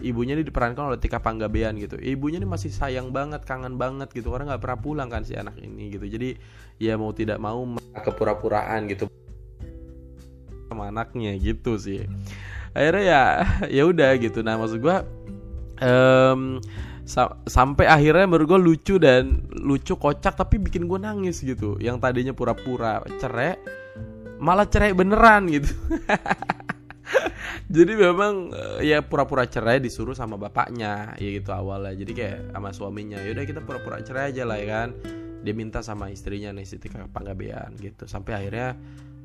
ibunya 0.00 0.38
ini 0.38 0.47
diperankan 0.47 0.95
oleh 0.95 0.99
Tika 1.00 1.19
Panggabean 1.19 1.76
gitu. 1.78 1.99
Ibunya 1.99 2.38
ini 2.38 2.49
masih 2.49 2.71
sayang 2.71 3.11
banget 3.11 3.43
kangen 3.45 3.76
banget 3.76 4.11
gitu. 4.14 4.31
Karena 4.31 4.55
nggak 4.55 4.62
pernah 4.62 4.78
pulang 4.78 5.09
kan 5.11 5.23
si 5.26 5.35
anak 5.35 5.59
ini 5.59 5.95
gitu. 5.95 6.07
Jadi 6.07 6.38
ya 6.78 6.95
mau 6.95 7.11
tidak 7.11 7.38
mau 7.43 7.67
kepura-puraan 7.99 8.87
gitu. 8.90 9.11
Sama 10.71 10.90
anaknya 10.90 11.35
gitu 11.38 11.76
sih. 11.76 12.07
Akhirnya 12.73 13.05
ya 13.05 13.23
ya 13.76 13.83
udah 13.87 14.11
gitu. 14.19 14.43
Nah 14.47 14.57
maksud 14.59 14.78
gue 14.78 14.97
um, 15.83 16.62
sa 17.09 17.40
sampai 17.49 17.88
akhirnya 17.88 18.28
menurut 18.28 18.47
gue 18.57 18.61
lucu 18.61 18.95
dan 19.00 19.49
lucu 19.50 19.97
kocak 19.97 20.37
tapi 20.37 20.61
bikin 20.62 20.87
gue 20.87 20.99
nangis 21.00 21.43
gitu. 21.43 21.81
Yang 21.83 22.05
tadinya 22.05 22.33
pura-pura 22.37 23.02
cerai 23.19 23.78
malah 24.38 24.71
cerai 24.71 24.95
beneran 24.95 25.50
gitu 25.50 25.75
jadi 27.77 27.93
memang 27.95 28.53
eh, 28.53 28.93
ya 28.93 29.00
pura-pura 29.05 29.47
cerai 29.49 29.81
disuruh 29.81 30.15
sama 30.15 30.37
bapaknya 30.37 31.17
ya 31.17 31.29
gitu 31.41 31.50
awalnya. 31.53 31.95
Jadi 31.97 32.12
kayak 32.15 32.38
sama 32.55 32.71
suaminya 32.75 33.19
yaudah 33.23 33.45
kita 33.45 33.61
pura-pura 33.65 34.00
cerai 34.03 34.35
aja 34.35 34.43
lah 34.45 34.59
ya 34.61 34.67
kan. 34.69 34.88
Dia 35.43 35.55
minta 35.55 35.81
sama 35.81 36.11
istrinya 36.11 36.50
nih 36.50 36.67
Siti 36.67 36.91
Panggabean 36.91 37.79
gitu. 37.79 38.11
Sampai 38.11 38.37
akhirnya 38.37 38.75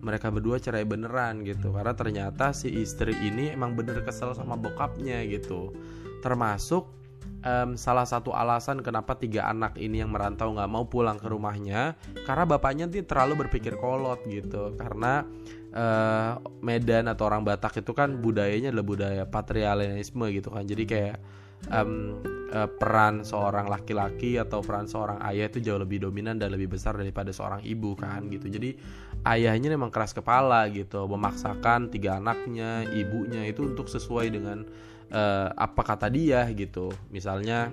mereka 0.04 0.30
berdua 0.30 0.60
cerai 0.62 0.86
beneran 0.86 1.42
gitu. 1.44 1.74
Karena 1.74 1.94
ternyata 1.96 2.52
si 2.54 2.70
istri 2.70 3.16
ini 3.24 3.50
emang 3.52 3.74
bener 3.74 4.04
kesel 4.06 4.36
sama 4.38 4.54
bokapnya 4.60 5.24
gitu. 5.26 5.74
Termasuk 6.22 7.03
um, 7.44 7.76
salah 7.76 8.08
satu 8.08 8.32
alasan 8.32 8.82
kenapa 8.82 9.20
tiga 9.20 9.46
anak 9.52 9.76
ini 9.78 10.02
yang 10.02 10.10
merantau 10.10 10.56
nggak 10.56 10.72
mau 10.72 10.88
pulang 10.88 11.20
ke 11.20 11.28
rumahnya 11.28 12.00
karena 12.24 12.44
bapaknya 12.48 12.86
tuh 12.90 13.04
terlalu 13.06 13.46
berpikir 13.46 13.78
kolot 13.78 14.24
gitu. 14.26 14.74
Karena 14.80 15.22
uh, 15.76 16.40
Medan 16.64 17.12
atau 17.12 17.28
orang 17.28 17.44
Batak 17.44 17.84
itu 17.84 17.92
kan 17.92 18.18
budayanya 18.18 18.72
adalah 18.72 18.88
budaya 18.88 19.24
patrialisme 19.28 20.26
gitu 20.32 20.50
kan. 20.50 20.64
Jadi 20.64 20.84
kayak 20.88 21.16
um, 21.72 22.20
uh, 22.52 22.68
peran 22.68 23.24
seorang 23.24 23.68
laki-laki 23.68 24.36
atau 24.40 24.60
peran 24.60 24.88
seorang 24.90 25.20
ayah 25.28 25.48
itu 25.48 25.60
jauh 25.64 25.80
lebih 25.80 26.04
dominan 26.04 26.40
dan 26.40 26.52
lebih 26.52 26.76
besar 26.76 26.98
daripada 26.98 27.32
seorang 27.32 27.64
ibu 27.64 27.96
kan 27.96 28.28
gitu. 28.32 28.50
Jadi 28.50 28.76
ayahnya 29.28 29.72
memang 29.72 29.92
keras 29.94 30.12
kepala 30.12 30.68
gitu 30.72 31.06
memaksakan 31.08 31.92
tiga 31.94 32.20
anaknya 32.20 32.84
ibunya 32.92 33.48
itu 33.48 33.64
untuk 33.64 33.88
sesuai 33.88 34.34
dengan 34.34 34.68
uh, 35.14 35.54
apa 35.54 35.82
kata 35.86 36.10
dia 36.10 36.44
gitu 36.52 36.90
misalnya 37.14 37.70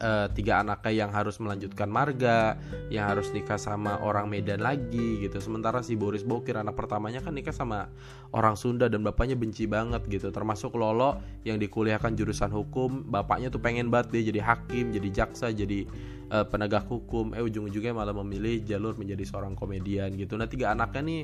uh, 0.00 0.26
tiga 0.32 0.64
anaknya 0.64 1.06
yang 1.06 1.10
harus 1.12 1.36
melanjutkan 1.38 1.86
marga, 1.86 2.56
yang 2.88 3.06
harus 3.12 3.30
nikah 3.30 3.60
sama 3.60 4.00
orang 4.00 4.26
Medan 4.26 4.64
lagi 4.64 5.20
gitu. 5.20 5.38
Sementara 5.38 5.84
si 5.84 5.94
Boris 5.94 6.24
Bokir 6.24 6.56
anak 6.56 6.74
pertamanya 6.74 7.20
kan 7.20 7.36
nikah 7.36 7.54
sama 7.54 7.92
orang 8.32 8.56
Sunda 8.56 8.88
dan 8.88 9.04
bapaknya 9.04 9.36
benci 9.36 9.68
banget 9.68 10.02
gitu. 10.08 10.32
Termasuk 10.32 10.74
Lolo 10.74 11.20
yang 11.44 11.60
dikuliahkan 11.60 12.16
jurusan 12.16 12.50
hukum, 12.50 13.06
bapaknya 13.12 13.52
tuh 13.52 13.60
pengen 13.60 13.92
banget 13.92 14.16
dia 14.16 14.32
jadi 14.32 14.40
hakim, 14.42 14.90
jadi 14.90 15.08
jaksa, 15.12 15.52
jadi 15.52 15.84
uh, 16.30 16.46
penegak 16.46 16.86
hukum. 16.86 17.34
Eh 17.34 17.42
ujung-ujungnya 17.42 17.92
malah 17.92 18.14
memilih 18.14 18.62
jalur 18.64 18.94
menjadi 18.96 19.26
seorang 19.26 19.58
komedian 19.58 20.14
gitu. 20.14 20.38
Nah 20.38 20.46
tiga 20.46 20.72
anaknya 20.72 21.02
nih 21.02 21.22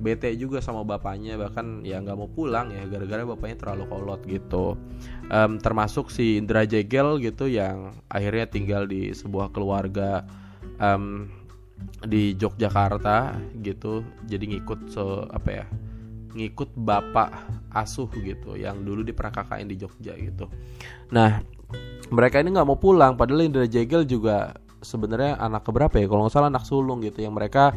bete 0.00 0.32
juga 0.32 0.64
sama 0.64 0.80
bapaknya 0.80 1.36
bahkan 1.36 1.84
ya 1.84 2.00
nggak 2.00 2.16
mau 2.16 2.26
pulang 2.32 2.72
ya 2.72 2.88
gara-gara 2.88 3.20
bapaknya 3.28 3.56
terlalu 3.60 3.84
kolot 3.92 4.20
gitu 4.24 4.74
um, 5.28 5.60
termasuk 5.60 6.08
si 6.08 6.40
Indra 6.40 6.64
Jegel 6.64 7.20
gitu 7.20 7.44
yang 7.46 7.92
akhirnya 8.08 8.48
tinggal 8.48 8.88
di 8.88 9.12
sebuah 9.12 9.52
keluarga 9.52 10.24
um, 10.80 11.28
di 12.08 12.32
Yogyakarta 12.32 13.36
gitu 13.60 14.00
jadi 14.24 14.56
ngikut 14.56 14.88
so 14.88 15.28
apa 15.28 15.48
ya 15.52 15.64
ngikut 16.32 16.72
bapak 16.80 17.36
asuh 17.76 18.08
gitu 18.24 18.56
yang 18.56 18.80
dulu 18.86 19.04
di 19.04 19.12
KKN 19.12 19.68
di 19.68 19.76
Jogja 19.76 20.16
gitu 20.16 20.48
nah 21.12 21.44
mereka 22.10 22.42
ini 22.42 22.54
nggak 22.54 22.68
mau 22.68 22.78
pulang 22.78 23.14
padahal 23.14 23.46
Indra 23.46 23.66
Jegel 23.66 24.04
juga 24.04 24.58
sebenarnya 24.82 25.38
anak 25.38 25.66
keberapa 25.66 25.96
ya? 25.96 26.06
Kalau 26.10 26.26
nggak 26.26 26.34
salah 26.34 26.50
anak 26.50 26.66
sulung 26.66 27.00
gitu 27.00 27.22
yang 27.22 27.34
mereka 27.34 27.72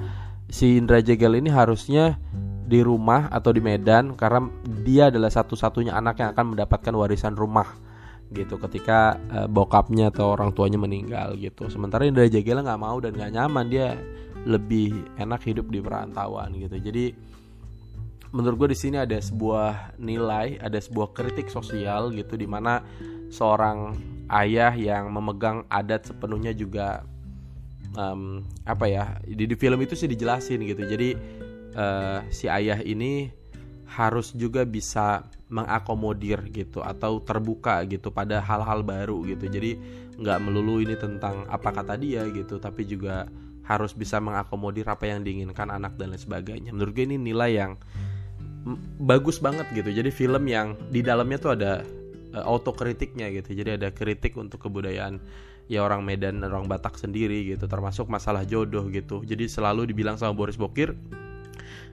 si 0.49 0.77
Indra 0.77 0.99
Jegel 0.99 1.37
ini 1.37 1.53
harusnya 1.53 2.17
di 2.63 2.79
rumah 2.81 3.29
atau 3.29 3.51
di 3.51 3.59
Medan 3.59 4.15
karena 4.15 4.49
dia 4.81 5.11
adalah 5.11 5.29
satu-satunya 5.29 5.93
anak 5.93 6.23
yang 6.23 6.33
akan 6.33 6.55
mendapatkan 6.55 6.93
warisan 6.95 7.35
rumah 7.35 7.67
gitu 8.33 8.57
ketika 8.57 9.19
uh, 9.29 9.45
bokapnya 9.45 10.09
atau 10.09 10.33
orang 10.33 10.49
tuanya 10.55 10.81
meninggal 10.81 11.37
gitu. 11.37 11.69
Sementara 11.69 12.07
Indra 12.07 12.25
Jegel 12.25 12.65
nggak 12.65 12.81
mau 12.81 12.97
dan 12.97 13.13
nggak 13.13 13.31
nyaman 13.35 13.65
dia 13.69 13.93
lebih 14.43 15.05
enak 15.21 15.43
hidup 15.45 15.69
di 15.69 15.79
perantauan 15.79 16.55
gitu. 16.57 16.81
Jadi 16.81 17.13
menurut 18.33 18.65
gue 18.65 18.69
di 18.73 18.79
sini 18.79 18.97
ada 18.97 19.15
sebuah 19.21 20.01
nilai 20.01 20.57
ada 20.57 20.81
sebuah 20.81 21.13
kritik 21.13 21.53
sosial 21.53 22.09
gitu 22.17 22.33
di 22.33 22.49
mana 22.49 22.81
seorang 23.29 23.93
ayah 24.33 24.73
yang 24.73 25.13
memegang 25.13 25.63
adat 25.69 26.09
sepenuhnya 26.09 26.51
juga 26.57 27.05
um, 27.93 28.41
apa 28.65 28.85
ya 28.89 29.03
di, 29.21 29.45
di 29.45 29.55
film 29.55 29.79
itu 29.85 29.93
sih 29.93 30.09
dijelasin 30.09 30.65
gitu. 30.65 30.83
Jadi 30.85 31.09
uh, 31.77 32.25
si 32.33 32.49
ayah 32.49 32.81
ini 32.81 33.29
harus 33.93 34.33
juga 34.33 34.65
bisa 34.65 35.29
mengakomodir 35.53 36.49
gitu 36.49 36.81
atau 36.81 37.21
terbuka 37.21 37.85
gitu 37.85 38.09
pada 38.09 38.41
hal-hal 38.41 38.81
baru 38.81 39.21
gitu. 39.29 39.45
Jadi 39.45 39.77
nggak 40.17 40.39
melulu 40.41 40.81
ini 40.81 40.97
tentang 40.97 41.45
apa 41.49 41.69
kata 41.69 41.97
dia 41.97 42.25
gitu 42.33 42.57
tapi 42.57 42.85
juga 42.89 43.29
harus 43.63 43.95
bisa 43.95 44.19
mengakomodir 44.19 44.83
apa 44.89 45.07
yang 45.07 45.23
diinginkan 45.23 45.69
anak 45.69 45.95
dan 45.95 46.11
lain 46.11 46.19
sebagainya. 46.19 46.73
Menurut 46.73 46.91
gue 46.91 47.05
ini 47.05 47.17
nilai 47.21 47.51
yang 47.53 47.71
bagus 48.99 49.39
banget 49.39 49.67
gitu. 49.75 49.93
Jadi 49.93 50.09
film 50.09 50.43
yang 50.49 50.75
di 50.89 51.03
dalamnya 51.03 51.37
tuh 51.39 51.51
ada 51.55 51.83
uh, 52.33 52.43
autokritiknya 52.43 53.29
gitu. 53.31 53.53
Jadi 53.53 53.79
ada 53.79 53.89
kritik 53.93 54.35
untuk 54.35 54.65
kebudayaan 54.65 55.21
ya 55.71 55.79
orang 55.79 56.03
Medan 56.03 56.43
orang 56.43 56.67
Batak 56.67 56.99
sendiri 56.99 57.47
gitu 57.47 57.69
termasuk 57.71 58.11
masalah 58.11 58.43
jodoh 58.43 58.83
gitu. 58.91 59.23
Jadi 59.23 59.47
selalu 59.47 59.89
dibilang 59.93 60.19
sama 60.19 60.35
Boris 60.35 60.59
Bokir 60.59 60.97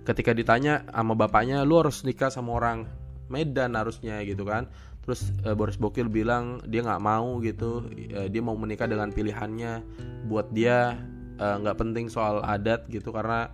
ketika 0.03 0.33
ditanya 0.33 0.89
sama 0.91 1.13
bapaknya 1.13 1.63
lu 1.63 1.79
harus 1.79 2.03
nikah 2.03 2.33
sama 2.33 2.57
orang 2.57 2.89
Medan 3.31 3.79
harusnya 3.79 4.19
gitu 4.27 4.43
kan. 4.43 4.67
Terus 5.07 5.31
uh, 5.47 5.55
Boris 5.55 5.79
Bokir 5.79 6.11
bilang 6.11 6.59
dia 6.67 6.83
nggak 6.83 7.03
mau 7.03 7.39
gitu. 7.45 7.87
Uh, 8.11 8.27
dia 8.27 8.43
mau 8.43 8.59
menikah 8.59 8.91
dengan 8.91 9.15
pilihannya. 9.15 9.87
Buat 10.27 10.51
dia 10.51 10.99
nggak 11.41 11.77
uh, 11.77 11.79
penting 11.79 12.13
soal 12.13 12.43
adat 12.45 12.85
gitu. 12.91 13.15
Karena 13.15 13.49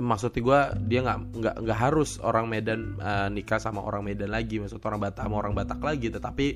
maksudnya 0.00 0.40
gue 0.40 0.60
dia 0.88 1.00
nggak 1.04 1.18
nggak 1.36 1.56
nggak 1.68 1.78
harus 1.78 2.16
orang 2.24 2.48
Medan 2.48 2.96
uh, 2.96 3.28
nikah 3.28 3.60
sama 3.60 3.84
orang 3.84 4.08
Medan 4.08 4.32
lagi 4.32 4.56
maksud 4.56 4.80
orang 4.80 5.00
Batak 5.04 5.28
sama 5.28 5.36
orang 5.44 5.52
Batak 5.52 5.80
lagi. 5.84 6.08
Tetapi 6.08 6.46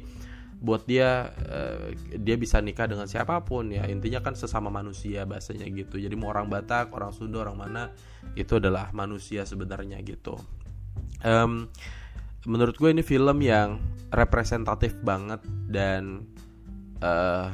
buat 0.57 0.89
dia 0.89 1.29
uh, 1.29 1.93
dia 2.17 2.37
bisa 2.41 2.65
nikah 2.65 2.89
dengan 2.89 3.05
siapa 3.05 3.45
pun 3.45 3.69
ya. 3.69 3.85
Intinya 3.93 4.25
kan 4.25 4.33
sesama 4.33 4.73
manusia 4.73 5.29
bahasanya 5.29 5.69
gitu. 5.69 6.01
Jadi 6.01 6.17
mau 6.17 6.33
orang 6.33 6.49
Batak 6.49 6.97
orang 6.97 7.13
Sunda 7.13 7.45
orang 7.45 7.61
mana 7.61 7.93
itu 8.33 8.57
adalah 8.57 8.89
manusia 8.97 9.45
sebenarnya 9.45 10.01
gitu. 10.01 10.41
Um, 11.21 11.69
menurut 12.49 12.79
gue 12.81 12.89
ini 12.89 13.05
film 13.05 13.45
yang 13.45 13.83
representatif 14.15 14.97
banget 15.05 15.45
dan 15.69 16.25
uh, 17.05 17.53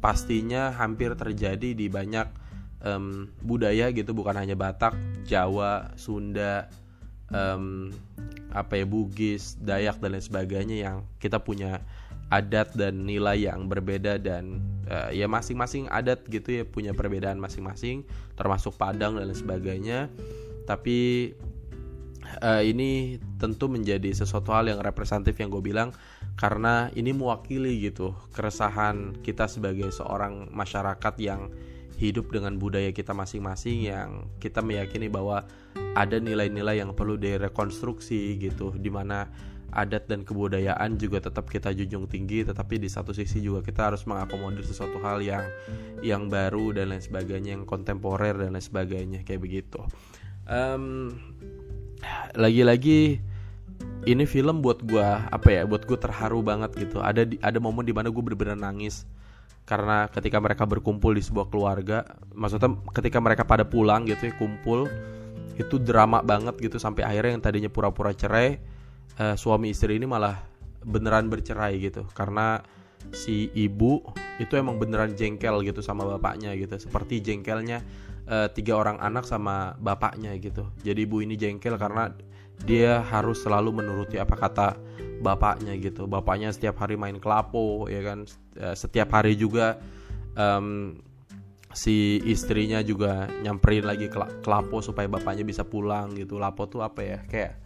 pastinya 0.00 0.72
hampir 0.74 1.12
terjadi 1.14 1.76
di 1.76 1.86
banyak 1.86 2.39
um, 2.84 3.28
budaya 3.44 3.88
gitu 3.92 4.12
bukan 4.12 4.36
hanya 4.36 4.56
Batak, 4.56 4.96
Jawa, 5.24 5.92
Sunda, 5.96 6.68
um, 7.32 7.94
apa 8.50 8.82
ya 8.82 8.86
Bugis, 8.86 9.56
Dayak 9.62 10.02
dan 10.02 10.18
lain 10.18 10.24
sebagainya 10.24 10.76
yang 10.82 10.96
kita 11.22 11.38
punya 11.40 11.80
adat 12.30 12.78
dan 12.78 13.06
nilai 13.06 13.50
yang 13.50 13.66
berbeda 13.66 14.22
dan 14.22 14.62
uh, 14.86 15.10
ya 15.10 15.26
masing-masing 15.26 15.90
adat 15.90 16.22
gitu 16.30 16.62
ya 16.62 16.64
punya 16.66 16.94
perbedaan 16.94 17.42
masing-masing 17.42 18.06
termasuk 18.38 18.78
Padang 18.78 19.18
dan 19.18 19.26
lain 19.26 19.38
sebagainya. 19.38 20.06
Tapi 20.66 21.30
uh, 22.38 22.62
ini 22.62 23.18
tentu 23.42 23.66
menjadi 23.66 24.14
sesuatu 24.14 24.54
hal 24.54 24.70
yang 24.70 24.78
representatif 24.78 25.38
yang 25.42 25.50
gue 25.50 25.62
bilang 25.62 25.90
karena 26.38 26.88
ini 26.94 27.10
mewakili 27.10 27.82
gitu 27.82 28.14
keresahan 28.32 29.18
kita 29.20 29.50
sebagai 29.50 29.90
seorang 29.90 30.48
masyarakat 30.54 31.14
yang 31.18 31.50
hidup 32.00 32.32
dengan 32.32 32.56
budaya 32.56 32.88
kita 32.96 33.12
masing-masing 33.12 33.92
yang 33.92 34.24
kita 34.40 34.64
meyakini 34.64 35.12
bahwa 35.12 35.44
ada 35.92 36.16
nilai-nilai 36.16 36.80
yang 36.80 36.96
perlu 36.96 37.20
direkonstruksi 37.20 38.40
gitu 38.40 38.72
di 38.80 38.88
mana 38.88 39.28
adat 39.70 40.10
dan 40.10 40.26
kebudayaan 40.26 40.98
juga 40.98 41.22
tetap 41.22 41.46
kita 41.46 41.70
junjung 41.70 42.10
tinggi 42.10 42.42
tetapi 42.42 42.80
di 42.80 42.88
satu 42.90 43.14
sisi 43.14 43.38
juga 43.44 43.62
kita 43.62 43.92
harus 43.92 44.02
mengakomodir 44.08 44.66
sesuatu 44.66 44.98
hal 45.04 45.22
yang 45.22 45.44
yang 46.02 46.26
baru 46.26 46.74
dan 46.74 46.90
lain 46.90 47.04
sebagainya 47.04 47.54
yang 47.60 47.68
kontemporer 47.68 48.34
dan 48.34 48.56
lain 48.56 48.64
sebagainya 48.64 49.20
kayak 49.22 49.44
begitu. 49.44 49.84
Um, 50.50 51.14
lagi-lagi 52.34 53.22
ini 54.08 54.24
film 54.24 54.64
buat 54.64 54.82
gue 54.82 55.04
apa 55.04 55.48
ya 55.52 55.62
buat 55.68 55.86
gue 55.86 56.00
terharu 56.00 56.42
banget 56.42 56.74
gitu. 56.74 56.98
Ada 56.98 57.28
ada 57.44 57.58
momen 57.62 57.86
di 57.86 57.94
mana 57.94 58.10
gue 58.10 58.22
bener-bener 58.24 58.58
nangis 58.58 59.06
karena 59.70 60.10
ketika 60.10 60.42
mereka 60.42 60.66
berkumpul 60.66 61.14
di 61.14 61.22
sebuah 61.22 61.46
keluarga 61.46 62.02
maksudnya 62.34 62.74
ketika 62.90 63.22
mereka 63.22 63.46
pada 63.46 63.62
pulang 63.62 64.02
gitu 64.02 64.26
ya 64.26 64.34
kumpul 64.34 64.90
itu 65.60 65.76
drama 65.76 66.24
banget 66.24 66.56
gitu. 66.56 66.80
Sampai 66.80 67.04
akhirnya 67.04 67.36
yang 67.36 67.44
tadinya 67.44 67.70
pura-pura 67.70 68.16
cerai 68.16 68.56
uh, 69.20 69.36
suami 69.36 69.76
istri 69.76 70.00
ini 70.00 70.08
malah 70.08 70.40
beneran 70.80 71.28
bercerai 71.28 71.76
gitu. 71.76 72.08
Karena 72.16 72.64
si 73.12 73.52
ibu 73.56 74.00
itu 74.40 74.56
emang 74.56 74.80
beneran 74.80 75.12
jengkel 75.12 75.60
gitu 75.68 75.84
sama 75.84 76.08
bapaknya 76.16 76.56
gitu. 76.56 76.80
Seperti 76.80 77.20
jengkelnya 77.20 77.84
uh, 78.26 78.48
tiga 78.48 78.80
orang 78.80 78.96
anak 79.04 79.28
sama 79.28 79.76
bapaknya 79.76 80.32
gitu. 80.40 80.64
Jadi 80.80 81.04
ibu 81.04 81.20
ini 81.20 81.36
jengkel 81.36 81.76
karena 81.76 82.08
dia 82.64 83.00
harus 83.00 83.40
selalu 83.40 83.84
menuruti 83.84 84.20
apa 84.20 84.36
kata 84.36 84.68
bapaknya 85.20 85.76
gitu. 85.76 86.08
Bapaknya 86.08 86.52
setiap 86.52 86.80
hari 86.80 86.96
main 86.96 87.20
kelapo 87.20 87.88
ya 87.92 88.00
kan 88.00 88.24
eh, 88.60 88.76
setiap 88.76 89.16
hari 89.16 89.34
juga 89.34 89.80
um, 90.36 90.94
si 91.70 92.18
istrinya 92.26 92.82
juga 92.82 93.30
nyamperin 93.40 93.86
lagi 93.86 94.10
kelapo 94.42 94.82
supaya 94.82 95.06
bapaknya 95.06 95.46
bisa 95.46 95.62
pulang 95.62 96.12
gitu. 96.18 96.36
Lapo 96.36 96.66
tuh 96.66 96.82
apa 96.82 97.00
ya? 97.02 97.18
Kayak 97.26 97.58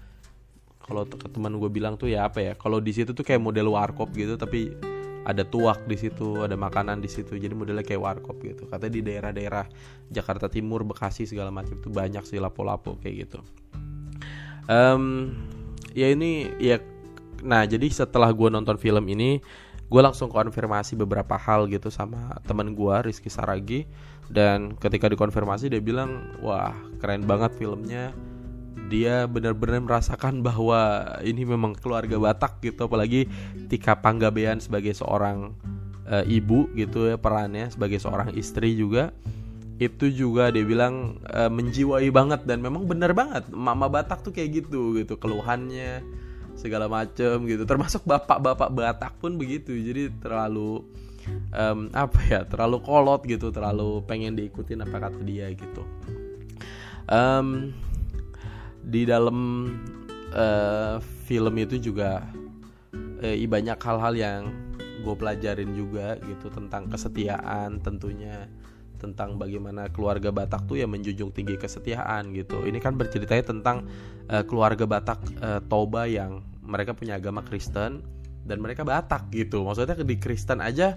kalau 0.84 1.08
teman 1.08 1.56
gue 1.56 1.71
bilang 1.73 1.97
tuh 1.97 2.12
ya 2.12 2.28
apa 2.28 2.40
ya? 2.40 2.52
Kalau 2.54 2.78
di 2.78 2.92
situ 2.92 3.16
tuh 3.16 3.25
kayak 3.25 3.40
model 3.40 3.73
warkop 3.73 4.12
gitu 4.12 4.36
tapi 4.36 4.76
ada 5.25 5.40
tuak 5.40 5.88
di 5.88 5.97
situ 5.97 6.45
ada 6.45 6.52
makanan 6.52 7.00
di 7.00 7.08
situ. 7.08 7.40
Jadi 7.40 7.56
modelnya 7.56 7.80
kayak 7.80 8.02
warkop 8.04 8.36
gitu. 8.45 8.69
Katanya 8.69 8.92
di 8.92 9.02
daerah-daerah 9.02 9.64
Jakarta 10.12 10.52
Timur 10.52 10.84
Bekasi 10.84 11.25
segala 11.25 11.49
macam 11.49 11.80
itu 11.80 11.88
banyak 11.88 12.28
sih 12.28 12.36
lapo-lapo 12.36 13.00
kayak 13.00 13.14
gitu. 13.25 13.40
Um, 14.69 15.32
ya 15.97 16.12
ini 16.12 16.52
ya 16.60 16.80
nah 17.45 17.69
jadi 17.69 17.84
setelah 17.92 18.32
gue 18.32 18.49
nonton 18.49 18.80
film 18.80 19.04
ini 19.12 19.45
gue 19.84 20.00
langsung 20.00 20.32
konfirmasi 20.32 20.97
beberapa 20.97 21.36
hal 21.36 21.68
gitu 21.68 21.92
sama 21.92 22.40
teman 22.49 22.73
gue 22.73 22.94
Rizky 23.04 23.28
Saragi. 23.28 23.84
Dan 24.25 24.73
ketika 24.80 25.06
dikonfirmasi 25.12 25.68
dia 25.68 25.82
bilang 25.84 26.32
wah 26.40 26.73
keren 27.00 27.28
banget 27.28 27.52
filmnya. 27.60 28.10
Dia 28.88 29.25
benar-benar 29.25 29.80
merasakan 29.80 30.44
bahwa 30.44 31.08
ini 31.25 31.49
memang 31.49 31.73
keluarga 31.73 32.20
Batak 32.20 32.60
gitu 32.60 32.84
apalagi 32.84 33.25
Tika 33.73 33.97
Panggabean 33.97 34.60
sebagai 34.60 34.92
seorang 34.92 35.56
uh, 36.04 36.25
ibu 36.28 36.68
gitu 36.76 37.08
ya 37.08 37.16
perannya 37.16 37.73
sebagai 37.73 38.00
seorang 38.00 38.32
istri 38.36 38.76
juga. 38.76 39.12
Itu 39.80 40.06
juga 40.12 40.52
dia 40.52 40.62
bilang 40.62 41.18
uh, 41.32 41.50
menjiwai 41.50 42.08
banget 42.12 42.44
dan 42.47 42.60
memang 42.60 42.84
benar 42.84 43.16
banget 43.16 43.49
mama 43.50 43.88
Batak 43.88 44.23
tuh 44.23 44.32
kayak 44.32 44.64
gitu 44.64 45.00
gitu 45.00 45.16
keluhannya 45.16 46.04
segala 46.54 46.86
macem 46.90 47.45
gitu. 47.47 47.62
Termasuk 47.67 48.02
bapak-bapak 48.06 48.71
Batak 48.71 49.12
pun 49.19 49.36
begitu. 49.36 49.75
Jadi 49.75 50.10
terlalu 50.23 50.82
um, 51.52 51.90
apa 51.93 52.19
ya 52.26 52.40
terlalu 52.47 52.80
kolot 52.82 53.23
gitu. 53.26 53.52
Terlalu 53.52 54.02
pengen 54.08 54.38
diikutin 54.38 54.82
apa 54.82 55.10
kata 55.10 55.21
dia 55.23 55.50
gitu. 55.52 55.82
Um, 57.04 57.76
di 58.80 59.04
dalam 59.04 59.69
uh, 60.32 61.00
film 61.28 61.54
itu 61.60 61.76
juga 61.80 62.25
uh, 63.21 63.36
banyak 63.49 63.78
hal-hal 63.80 64.14
yang 64.17 64.43
gue 65.04 65.14
pelajarin 65.14 65.76
juga 65.76 66.17
gitu 66.25 66.49
tentang 66.49 66.88
kesetiaan 66.88 67.76
tentunya 67.84 68.49
tentang 69.04 69.36
bagaimana 69.36 69.93
keluarga 69.93 70.32
Batak 70.32 70.64
tuh 70.64 70.80
ya 70.80 70.88
menjunjung 70.88 71.30
tinggi 71.36 71.60
kesetiaan 71.60 72.32
gitu. 72.32 72.64
Ini 72.64 72.80
kan 72.80 72.97
berceritanya 72.97 73.45
tentang 73.45 73.84
uh, 74.32 74.40
keluarga 74.49 74.88
Batak 74.88 75.21
uh, 75.45 75.60
Toba 75.69 76.08
yang 76.08 76.40
mereka 76.64 76.97
punya 76.97 77.21
agama 77.21 77.45
Kristen 77.45 78.00
dan 78.49 78.56
mereka 78.64 78.82
Batak 78.82 79.28
gitu. 79.30 79.62
Maksudnya 79.62 80.00
di 80.00 80.17
Kristen 80.17 80.64
aja 80.64 80.97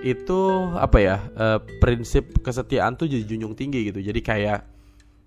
itu 0.00 0.40
apa 0.80 0.96
ya 0.96 1.16
uh, 1.36 1.60
prinsip 1.80 2.40
kesetiaan 2.40 2.96
tuh 2.96 3.08
jadi 3.08 3.24
junjung 3.24 3.56
tinggi 3.56 3.88
gitu. 3.88 4.00
Jadi 4.00 4.20
kayak 4.20 4.60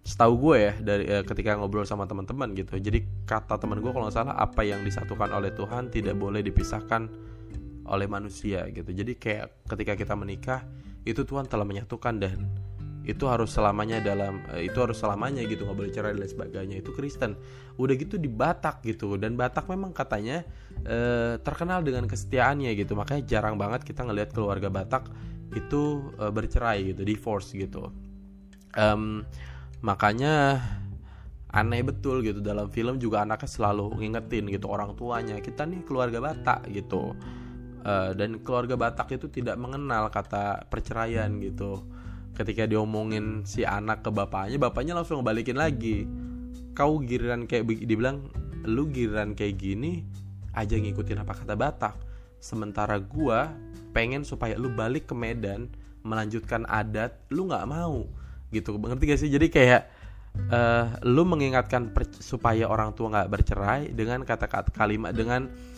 setahu 0.04 0.36
gue 0.52 0.58
ya 0.60 0.74
dari 0.84 1.04
uh, 1.08 1.24
ketika 1.24 1.56
ngobrol 1.56 1.88
sama 1.88 2.04
teman-teman 2.06 2.52
gitu. 2.54 2.76
Jadi 2.78 3.26
kata 3.26 3.58
teman 3.58 3.80
gue 3.80 3.90
kalau 3.90 4.10
nggak 4.10 4.18
salah 4.18 4.36
apa 4.36 4.62
yang 4.62 4.84
disatukan 4.84 5.32
oleh 5.32 5.54
Tuhan 5.56 5.90
tidak 5.90 6.20
boleh 6.20 6.44
dipisahkan 6.44 7.08
oleh 7.88 8.08
manusia 8.08 8.68
gitu. 8.72 8.92
Jadi 8.92 9.16
kayak 9.16 9.68
ketika 9.68 9.94
kita 9.96 10.14
menikah 10.16 10.64
itu 11.04 11.22
Tuhan 11.28 11.48
telah 11.48 11.68
menyatukan 11.68 12.16
dan 12.20 12.48
itu 13.04 13.28
harus 13.28 13.52
selamanya 13.52 14.00
dalam 14.00 14.40
eh, 14.56 14.72
itu 14.72 14.80
harus 14.80 14.96
selamanya 14.96 15.44
gitu 15.44 15.68
nggak 15.68 15.76
boleh 15.76 15.92
cerai 15.92 16.16
dan 16.16 16.28
sebagainya. 16.28 16.76
Itu 16.80 16.96
Kristen. 16.96 17.36
Udah 17.76 17.96
gitu 18.00 18.16
di 18.16 18.32
Batak 18.32 18.80
gitu 18.88 19.20
dan 19.20 19.36
Batak 19.36 19.68
memang 19.68 19.92
katanya 19.92 20.48
eh, 20.88 21.36
terkenal 21.44 21.84
dengan 21.84 22.08
kesetiaannya 22.08 22.72
gitu. 22.80 22.96
Makanya 22.96 23.28
jarang 23.28 23.60
banget 23.60 23.84
kita 23.84 24.08
ngelihat 24.08 24.32
keluarga 24.32 24.72
Batak 24.72 25.12
itu 25.52 26.14
eh, 26.16 26.32
bercerai 26.32 26.96
gitu 26.96 27.04
divorce 27.04 27.52
gitu. 27.52 27.92
Um, 28.74 29.22
makanya 29.86 30.64
aneh 31.54 31.86
betul 31.86 32.26
gitu 32.26 32.42
dalam 32.42 32.74
film 32.74 32.98
juga 32.98 33.22
anaknya 33.22 33.46
selalu 33.46 34.02
ngingetin 34.02 34.50
gitu 34.50 34.66
orang 34.74 34.98
tuanya 34.98 35.38
kita 35.38 35.70
nih 35.70 35.86
keluarga 35.86 36.18
Batak 36.18 36.66
gitu 36.74 37.14
uh, 37.84 38.12
dan 38.16 38.42
keluarga 38.42 38.80
Batak 38.80 39.20
itu 39.20 39.28
tidak 39.30 39.60
mengenal 39.60 40.10
kata 40.10 40.68
perceraian 40.72 41.30
gitu. 41.40 41.84
Ketika 42.34 42.66
diomongin 42.66 43.46
si 43.46 43.62
anak 43.62 44.02
ke 44.02 44.10
bapaknya 44.10 44.58
bapaknya 44.58 44.98
langsung 44.98 45.22
ngebalikin 45.22 45.60
lagi. 45.60 46.10
Kau 46.74 46.98
giliran 47.06 47.46
kayak 47.46 47.70
dibilang 47.86 48.34
lu 48.66 48.90
giliran 48.90 49.38
kayak 49.38 49.62
gini 49.62 50.02
aja 50.58 50.74
ngikutin 50.74 51.22
apa 51.22 51.34
kata 51.38 51.54
Batak. 51.54 51.96
Sementara 52.42 52.98
gua 52.98 53.54
pengen 53.94 54.26
supaya 54.26 54.58
lu 54.58 54.74
balik 54.74 55.06
ke 55.06 55.16
Medan 55.16 55.70
melanjutkan 56.02 56.66
adat 56.66 57.14
lu 57.30 57.46
nggak 57.46 57.70
mau. 57.70 58.10
Gitu. 58.50 58.74
Ngerti 58.74 59.06
gak 59.06 59.22
sih? 59.22 59.30
Jadi 59.30 59.48
kayak 59.54 59.82
uh, 60.50 60.98
lu 61.06 61.26
mengingatkan 61.30 61.94
supaya 62.18 62.66
orang 62.66 62.98
tua 62.98 63.14
nggak 63.14 63.30
bercerai 63.30 63.94
dengan 63.94 64.26
kata-kata 64.26 64.74
kalimat 64.74 65.14
dengan 65.14 65.46
Eh, 65.48 65.73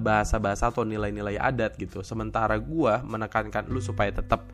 bahasa-bahasa 0.00 0.74
atau 0.74 0.82
nilai-nilai 0.82 1.38
adat 1.38 1.78
gitu. 1.78 2.02
Sementara 2.02 2.58
gua 2.58 3.00
menekankan 3.06 3.70
lu 3.70 3.78
supaya 3.78 4.10
tetap 4.10 4.50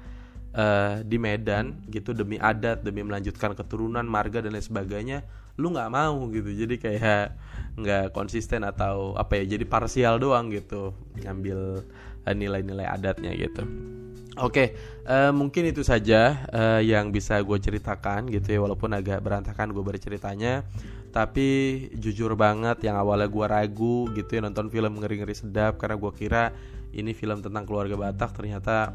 uh, 0.55 1.03
di 1.03 1.17
Medan 1.19 1.81
gitu 1.91 2.15
demi 2.15 2.39
adat, 2.39 2.81
demi 2.85 3.03
melanjutkan 3.03 3.53
keturunan, 3.53 4.07
marga 4.07 4.41
dan 4.41 4.55
lain 4.55 4.65
sebagainya, 4.65 5.27
lu 5.59 5.75
nggak 5.75 5.91
mau 5.91 6.31
gitu. 6.31 6.51
Jadi 6.51 6.75
kayak 6.79 7.35
nggak 7.75 8.15
konsisten 8.15 8.63
atau 8.63 9.19
apa 9.19 9.43
ya, 9.43 9.59
jadi 9.59 9.65
parsial 9.67 10.23
doang 10.23 10.51
gitu 10.55 10.95
ngambil 11.19 11.83
eh, 12.25 12.35
nilai-nilai 12.35 12.87
adatnya 12.87 13.35
gitu. 13.35 13.67
Oke, 14.35 14.75
uh, 15.07 15.31
mungkin 15.31 15.71
itu 15.71 15.87
saja 15.87 16.43
uh, 16.51 16.83
yang 16.83 17.15
bisa 17.15 17.39
gue 17.39 17.55
ceritakan 17.55 18.27
gitu 18.35 18.51
ya, 18.51 18.59
walaupun 18.59 18.91
agak 18.91 19.23
berantakan 19.23 19.71
gue 19.71 19.85
berceritanya. 19.87 20.67
Tapi 21.15 21.49
jujur 21.95 22.35
banget, 22.35 22.83
yang 22.83 22.99
awalnya 22.99 23.31
gue 23.31 23.47
ragu 23.47 24.11
gitu 24.19 24.35
ya 24.35 24.43
nonton 24.43 24.67
film 24.67 24.99
ngeri-ngeri 24.99 25.31
sedap 25.31 25.79
karena 25.79 25.95
gue 25.95 26.11
kira 26.11 26.51
ini 26.91 27.15
film 27.15 27.39
tentang 27.39 27.63
keluarga 27.63 27.95
Batak, 27.95 28.35
ternyata 28.35 28.91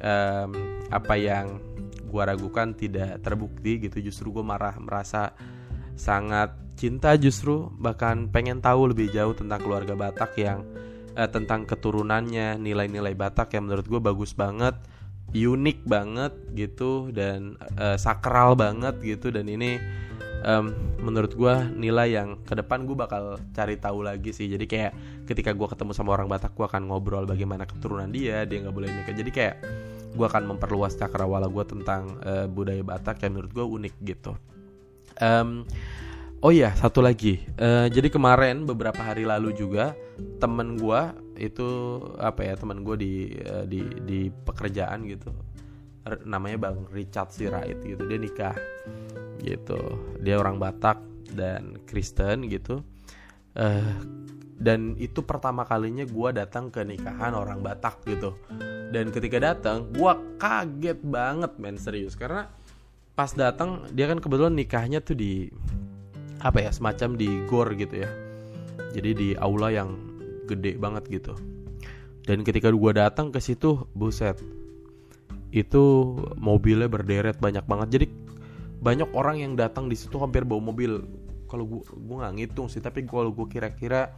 um, 0.00 0.80
apa 0.88 1.14
yang 1.20 1.60
gue 2.08 2.22
ragukan 2.24 2.72
tidak 2.72 3.20
terbukti 3.20 3.84
gitu. 3.84 4.00
Justru 4.00 4.32
gue 4.32 4.44
marah 4.44 4.72
merasa 4.80 5.36
sangat 5.92 6.56
cinta 6.78 7.12
justru 7.20 7.68
bahkan 7.76 8.30
pengen 8.32 8.64
tahu 8.64 8.94
lebih 8.94 9.12
jauh 9.12 9.36
tentang 9.36 9.60
keluarga 9.60 9.92
Batak 9.92 10.40
yang 10.40 10.64
uh, 11.20 11.28
tentang 11.28 11.68
keturunannya 11.68 12.56
nilai-nilai 12.56 13.12
Batak 13.12 13.52
yang 13.52 13.68
menurut 13.68 13.84
gue 13.84 14.00
bagus 14.00 14.32
banget 14.32 14.78
unik 15.34 15.84
banget 15.84 16.32
gitu 16.56 17.12
dan 17.12 17.60
uh, 17.76 18.00
sakral 18.00 18.56
banget 18.56 18.96
gitu 19.04 19.28
dan 19.28 19.44
ini 19.44 19.76
um, 20.44 20.74
menurut 21.02 21.32
gue 21.34 21.54
nilai 21.74 22.14
yang 22.14 22.38
ke 22.44 22.54
depan 22.58 22.84
gue 22.84 22.96
bakal 22.98 23.38
cari 23.54 23.78
tahu 23.78 24.04
lagi 24.04 24.30
sih 24.34 24.46
jadi 24.50 24.64
kayak 24.66 24.92
ketika 25.26 25.54
gue 25.54 25.66
ketemu 25.66 25.92
sama 25.94 26.14
orang 26.14 26.28
Batak 26.30 26.54
gue 26.54 26.66
akan 26.66 26.90
ngobrol 26.90 27.24
bagaimana 27.26 27.64
keturunan 27.64 28.10
dia 28.10 28.44
dia 28.44 28.62
nggak 28.62 28.74
boleh 28.74 28.88
nikah 28.90 29.14
jadi 29.14 29.30
kayak 29.30 29.56
gue 30.14 30.26
akan 30.26 30.56
memperluas 30.56 30.96
cakrawala 30.98 31.46
gue 31.50 31.64
tentang 31.66 32.18
uh, 32.22 32.46
budaya 32.50 32.82
Batak 32.82 33.22
yang 33.26 33.38
menurut 33.38 33.52
gue 33.54 33.64
unik 33.64 33.94
gitu 34.04 34.32
um, 35.22 35.66
Oh 36.38 36.54
iya, 36.54 36.70
satu 36.78 37.02
lagi. 37.02 37.42
Uh, 37.58 37.90
jadi 37.90 38.14
kemarin 38.14 38.62
beberapa 38.62 39.02
hari 39.02 39.26
lalu 39.26 39.50
juga 39.58 39.98
temen 40.38 40.78
gue 40.78 41.00
itu 41.34 41.98
apa 42.14 42.46
ya 42.46 42.54
temen 42.54 42.86
gue 42.86 42.94
di 42.94 43.14
uh, 43.42 43.66
di 43.66 43.82
di 44.06 44.30
pekerjaan 44.30 45.02
gitu. 45.10 45.34
R 46.06 46.22
namanya 46.22 46.70
Bang 46.70 46.86
Richard 46.94 47.34
Sirait 47.34 47.82
gitu. 47.82 48.06
Dia 48.06 48.22
nikah 48.22 48.54
gitu. 49.42 49.78
Dia 50.22 50.38
orang 50.40 50.58
Batak 50.58 50.98
dan 51.34 51.78
Kristen 51.84 52.46
gitu. 52.48 52.82
Uh, 53.58 53.94
dan 54.58 54.98
itu 54.98 55.22
pertama 55.22 55.62
kalinya 55.62 56.02
gue 56.02 56.28
datang 56.34 56.70
ke 56.70 56.82
nikahan 56.82 57.34
orang 57.34 57.62
Batak 57.62 58.02
gitu. 58.06 58.34
Dan 58.88 59.12
ketika 59.12 59.38
datang, 59.38 59.92
gue 59.92 60.12
kaget 60.40 60.98
banget 61.04 61.52
men 61.60 61.76
serius 61.76 62.16
karena 62.16 62.48
pas 63.18 63.34
datang 63.34 63.82
dia 63.90 64.06
kan 64.06 64.22
kebetulan 64.22 64.54
nikahnya 64.54 65.02
tuh 65.02 65.18
di 65.18 65.50
apa 66.38 66.62
ya 66.62 66.70
semacam 66.70 67.18
di 67.18 67.26
gor 67.50 67.66
gitu 67.74 68.06
ya 68.06 68.10
jadi 68.94 69.10
di 69.10 69.28
aula 69.34 69.74
yang 69.74 69.98
gede 70.46 70.78
banget 70.78 71.10
gitu 71.10 71.34
dan 72.30 72.46
ketika 72.46 72.70
gue 72.70 72.92
datang 72.94 73.34
ke 73.34 73.42
situ 73.42 73.90
buset 73.98 74.38
itu 75.50 76.14
mobilnya 76.38 76.86
berderet 76.86 77.42
banyak 77.42 77.66
banget 77.66 77.88
jadi 77.90 78.06
banyak 78.78 79.10
orang 79.14 79.42
yang 79.42 79.52
datang 79.58 79.90
di 79.90 79.96
situ 79.98 80.18
hampir 80.22 80.46
bawa 80.46 80.70
mobil. 80.70 81.02
Kalau 81.48 81.64
gue 81.64 81.82
gue 81.82 82.16
nggak 82.20 82.34
ngitung 82.38 82.68
sih 82.68 82.78
tapi 82.84 83.08
kalau 83.08 83.32
gue 83.32 83.46
kira-kira 83.48 84.12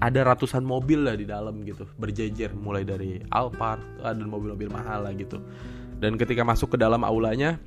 ada 0.00 0.20
ratusan 0.24 0.64
mobil 0.64 1.04
lah 1.04 1.16
di 1.18 1.28
dalam 1.28 1.60
gitu 1.68 1.84
berjejer 2.00 2.56
mulai 2.56 2.80
dari 2.86 3.20
Alphard 3.28 3.82
ada 4.00 4.16
mobil-mobil 4.24 4.68
mahal 4.72 5.04
lah 5.08 5.12
gitu. 5.16 5.40
Dan 6.02 6.18
ketika 6.18 6.42
masuk 6.42 6.74
ke 6.74 6.78
dalam 6.80 7.04
aulanya 7.04 7.60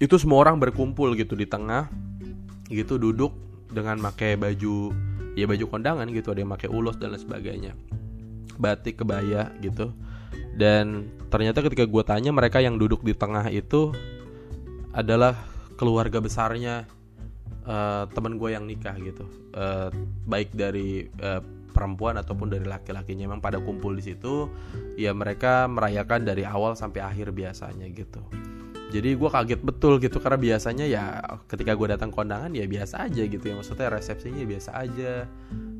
itu 0.00 0.16
semua 0.16 0.40
orang 0.40 0.56
berkumpul 0.56 1.12
gitu 1.12 1.36
di 1.36 1.44
tengah 1.44 1.90
gitu 2.72 2.96
duduk 2.96 3.34
dengan 3.68 4.00
pakai 4.00 4.40
baju 4.40 4.94
ya 5.36 5.46
baju 5.46 5.64
kondangan 5.68 6.08
gitu 6.10 6.32
ada 6.34 6.40
yang 6.42 6.52
pakai 6.52 6.68
ulos 6.70 6.96
dan 6.96 7.12
lain 7.14 7.22
sebagainya. 7.22 7.72
Batik 8.60 9.04
kebaya 9.04 9.52
gitu. 9.60 9.92
Dan 10.56 11.08
ternyata 11.30 11.62
ketika 11.64 11.86
gue 11.86 12.02
tanya 12.04 12.30
mereka 12.34 12.58
yang 12.60 12.76
duduk 12.76 13.04
di 13.04 13.14
tengah 13.14 13.48
itu 13.48 13.94
adalah 14.92 15.38
keluarga 15.78 16.18
besarnya 16.20 16.84
uh, 17.64 18.04
teman 18.10 18.36
gue 18.36 18.50
yang 18.52 18.66
nikah 18.66 18.94
gitu. 19.00 19.24
Uh, 19.54 19.88
baik 20.26 20.52
dari 20.54 21.08
uh, 21.22 21.42
perempuan 21.70 22.18
ataupun 22.18 22.50
dari 22.50 22.66
laki-lakinya. 22.66 23.30
Memang 23.30 23.40
pada 23.42 23.62
kumpul 23.62 23.94
di 23.96 24.12
situ 24.12 24.50
ya 24.98 25.14
mereka 25.14 25.70
merayakan 25.70 26.26
dari 26.26 26.42
awal 26.42 26.74
sampai 26.74 27.00
akhir 27.00 27.30
biasanya 27.30 27.86
gitu. 27.94 28.20
Jadi 28.90 29.14
gue 29.14 29.30
kaget 29.30 29.62
betul 29.62 30.02
gitu 30.02 30.18
karena 30.18 30.34
biasanya 30.34 30.84
ya 30.90 31.02
ketika 31.46 31.78
gue 31.78 31.94
datang 31.94 32.10
kondangan 32.10 32.50
ya 32.50 32.66
biasa 32.66 33.06
aja 33.06 33.22
gitu 33.22 33.44
ya. 33.46 33.54
Maksudnya 33.54 33.86
resepsinya 33.86 34.42
biasa 34.42 34.70
aja 34.74 35.30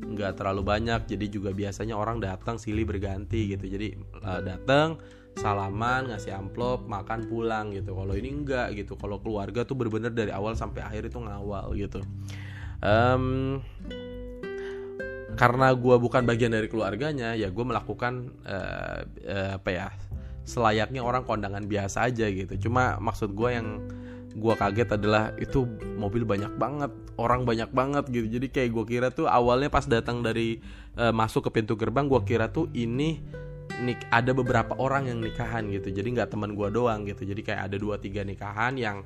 nggak 0.07 0.39
terlalu 0.39 0.63
banyak. 0.63 1.11
Jadi 1.11 1.25
juga 1.27 1.51
biasanya 1.51 1.99
orang 1.99 2.23
datang 2.23 2.55
silih 2.55 2.87
berganti 2.87 3.51
gitu. 3.51 3.67
Jadi 3.67 3.99
uh, 4.23 4.39
datang 4.39 4.95
salaman 5.39 6.11
ngasih 6.11 6.35
amplop 6.35 6.85
makan 6.85 7.27
pulang 7.27 7.71
gitu. 7.71 7.95
Kalau 7.95 8.13
ini 8.17 8.29
enggak 8.31 8.75
gitu. 8.75 8.99
Kalau 8.99 9.23
keluarga 9.23 9.63
tuh 9.63 9.79
bener-bener 9.79 10.11
dari 10.11 10.31
awal 10.33 10.57
sampai 10.59 10.83
akhir 10.83 11.07
itu 11.07 11.17
ngawal 11.21 11.71
gitu. 11.77 12.03
Um, 12.81 13.61
karena 15.39 15.71
gue 15.71 15.95
bukan 15.95 16.27
bagian 16.27 16.51
dari 16.51 16.67
keluarganya 16.67 17.33
ya 17.39 17.47
gue 17.47 17.65
melakukan 17.65 18.35
uh, 18.43 18.99
uh, 19.07 19.51
apa 19.57 19.69
ya 19.71 19.87
selayaknya 20.43 20.99
orang 21.05 21.23
kondangan 21.23 21.63
biasa 21.65 22.11
aja 22.11 22.27
gitu. 22.27 22.67
Cuma 22.67 22.99
maksud 22.99 23.31
gue 23.31 23.49
yang 23.55 23.87
gue 24.31 24.53
kaget 24.55 24.95
adalah 24.95 25.35
itu 25.39 25.67
mobil 25.99 26.23
banyak 26.23 26.55
banget 26.55 26.91
orang 27.19 27.43
banyak 27.47 27.71
banget 27.71 28.07
gitu. 28.11 28.27
Jadi 28.39 28.47
kayak 28.51 28.69
gue 28.75 28.85
kira 28.87 29.07
tuh 29.11 29.27
awalnya 29.27 29.71
pas 29.71 29.83
datang 29.87 30.23
dari 30.23 30.59
uh, 30.99 31.15
masuk 31.15 31.47
ke 31.47 31.61
pintu 31.61 31.79
gerbang 31.79 32.07
gue 32.07 32.21
kira 32.27 32.51
tuh 32.51 32.67
ini 32.75 33.21
nik 33.81 34.05
ada 34.13 34.31
beberapa 34.31 34.77
orang 34.77 35.09
yang 35.09 35.19
nikahan 35.19 35.65
gitu. 35.73 35.89
Jadi 35.89 36.21
nggak 36.21 36.29
teman 36.31 36.53
gue 36.53 36.69
doang 36.69 37.03
gitu. 37.09 37.25
Jadi 37.25 37.41
kayak 37.41 37.71
ada 37.71 37.77
dua 37.81 37.97
tiga 37.97 38.21
nikahan 38.21 38.77
yang 38.77 39.01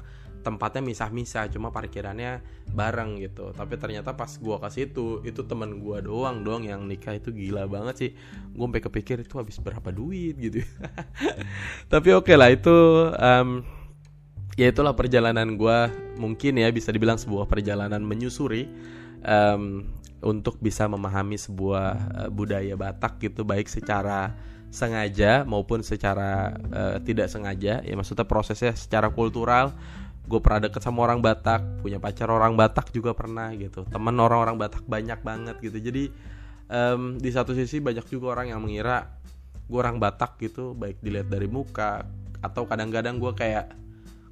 tempatnya 0.46 0.86
misah-misah 0.86 1.50
cuma 1.50 1.74
parkirannya 1.74 2.46
bareng 2.70 3.18
gitu. 3.18 3.50
Tapi 3.58 3.82
ternyata 3.82 4.14
pas 4.14 4.30
gua 4.38 4.62
ke 4.62 4.70
situ 4.70 5.26
itu 5.26 5.42
temen 5.50 5.82
gua 5.82 6.06
doang 6.06 6.46
doang 6.46 6.62
yang 6.62 6.86
nikah 6.86 7.18
itu 7.18 7.34
gila 7.34 7.66
banget 7.66 7.96
sih. 7.98 8.12
Gue 8.54 8.66
sampai 8.70 8.86
kepikir 8.86 9.26
itu 9.26 9.42
habis 9.42 9.58
berapa 9.58 9.90
duit 9.90 10.38
gitu. 10.38 10.62
Tapi 11.92 12.10
oke 12.14 12.30
okay 12.30 12.36
lah 12.38 12.54
itu 12.54 12.78
um, 13.18 13.66
ya 14.54 14.70
itulah 14.70 14.94
perjalanan 14.94 15.58
gua. 15.58 15.90
Mungkin 16.22 16.62
ya 16.62 16.70
bisa 16.70 16.94
dibilang 16.94 17.18
sebuah 17.18 17.50
perjalanan 17.50 18.06
menyusuri 18.06 18.70
um, 19.26 19.90
untuk 20.22 20.62
bisa 20.62 20.86
memahami 20.86 21.42
sebuah 21.42 21.88
uh, 22.22 22.30
budaya 22.30 22.78
Batak 22.78 23.18
gitu. 23.18 23.42
Baik 23.42 23.66
secara 23.66 24.38
sengaja 24.76 25.48
maupun 25.48 25.80
secara 25.80 26.52
uh, 26.70 27.00
tidak 27.00 27.32
sengaja 27.32 27.80
ya 27.80 27.94
maksudnya 27.96 28.28
prosesnya 28.28 28.76
secara 28.76 29.08
kultural. 29.08 29.72
Gue 30.26 30.42
pernah 30.42 30.68
deket 30.68 30.82
sama 30.82 31.06
orang 31.06 31.22
Batak 31.22 31.86
punya 31.86 32.02
pacar 32.02 32.28
orang 32.34 32.58
Batak 32.58 32.92
juga 32.92 33.14
pernah 33.16 33.54
gitu. 33.56 33.86
Teman 33.88 34.18
orang-orang 34.18 34.58
Batak 34.60 34.84
banyak 34.84 35.22
banget 35.22 35.56
gitu. 35.62 35.78
Jadi 35.80 36.10
um, 36.68 37.16
di 37.22 37.30
satu 37.30 37.54
sisi 37.54 37.80
banyak 37.80 38.04
juga 38.10 38.36
orang 38.36 38.52
yang 38.52 38.60
mengira 38.60 39.16
gue 39.70 39.80
orang 39.80 40.02
Batak 40.02 40.42
gitu 40.42 40.76
baik 40.76 41.00
dilihat 41.00 41.30
dari 41.30 41.46
muka 41.46 42.04
atau 42.42 42.66
kadang-kadang 42.66 43.22
gue 43.22 43.34
kayak 43.38 43.74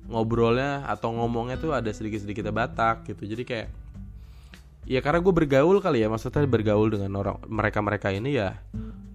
ngobrolnya 0.09 0.83
atau 0.89 1.15
ngomongnya 1.15 1.55
tuh 1.61 1.71
ada 1.71 1.87
sedikit-sedikit 1.93 2.49
Batak 2.49 3.13
gitu. 3.13 3.29
Jadi 3.29 3.43
kayak 3.45 3.69
ya 4.83 4.99
karena 4.99 5.23
gue 5.23 5.33
bergaul 5.33 5.79
kali 5.79 6.03
ya 6.03 6.11
maksudnya 6.11 6.43
bergaul 6.43 6.91
dengan 6.91 7.11
orang 7.15 7.37
mereka-mereka 7.47 8.11
ini 8.11 8.35
ya 8.35 8.59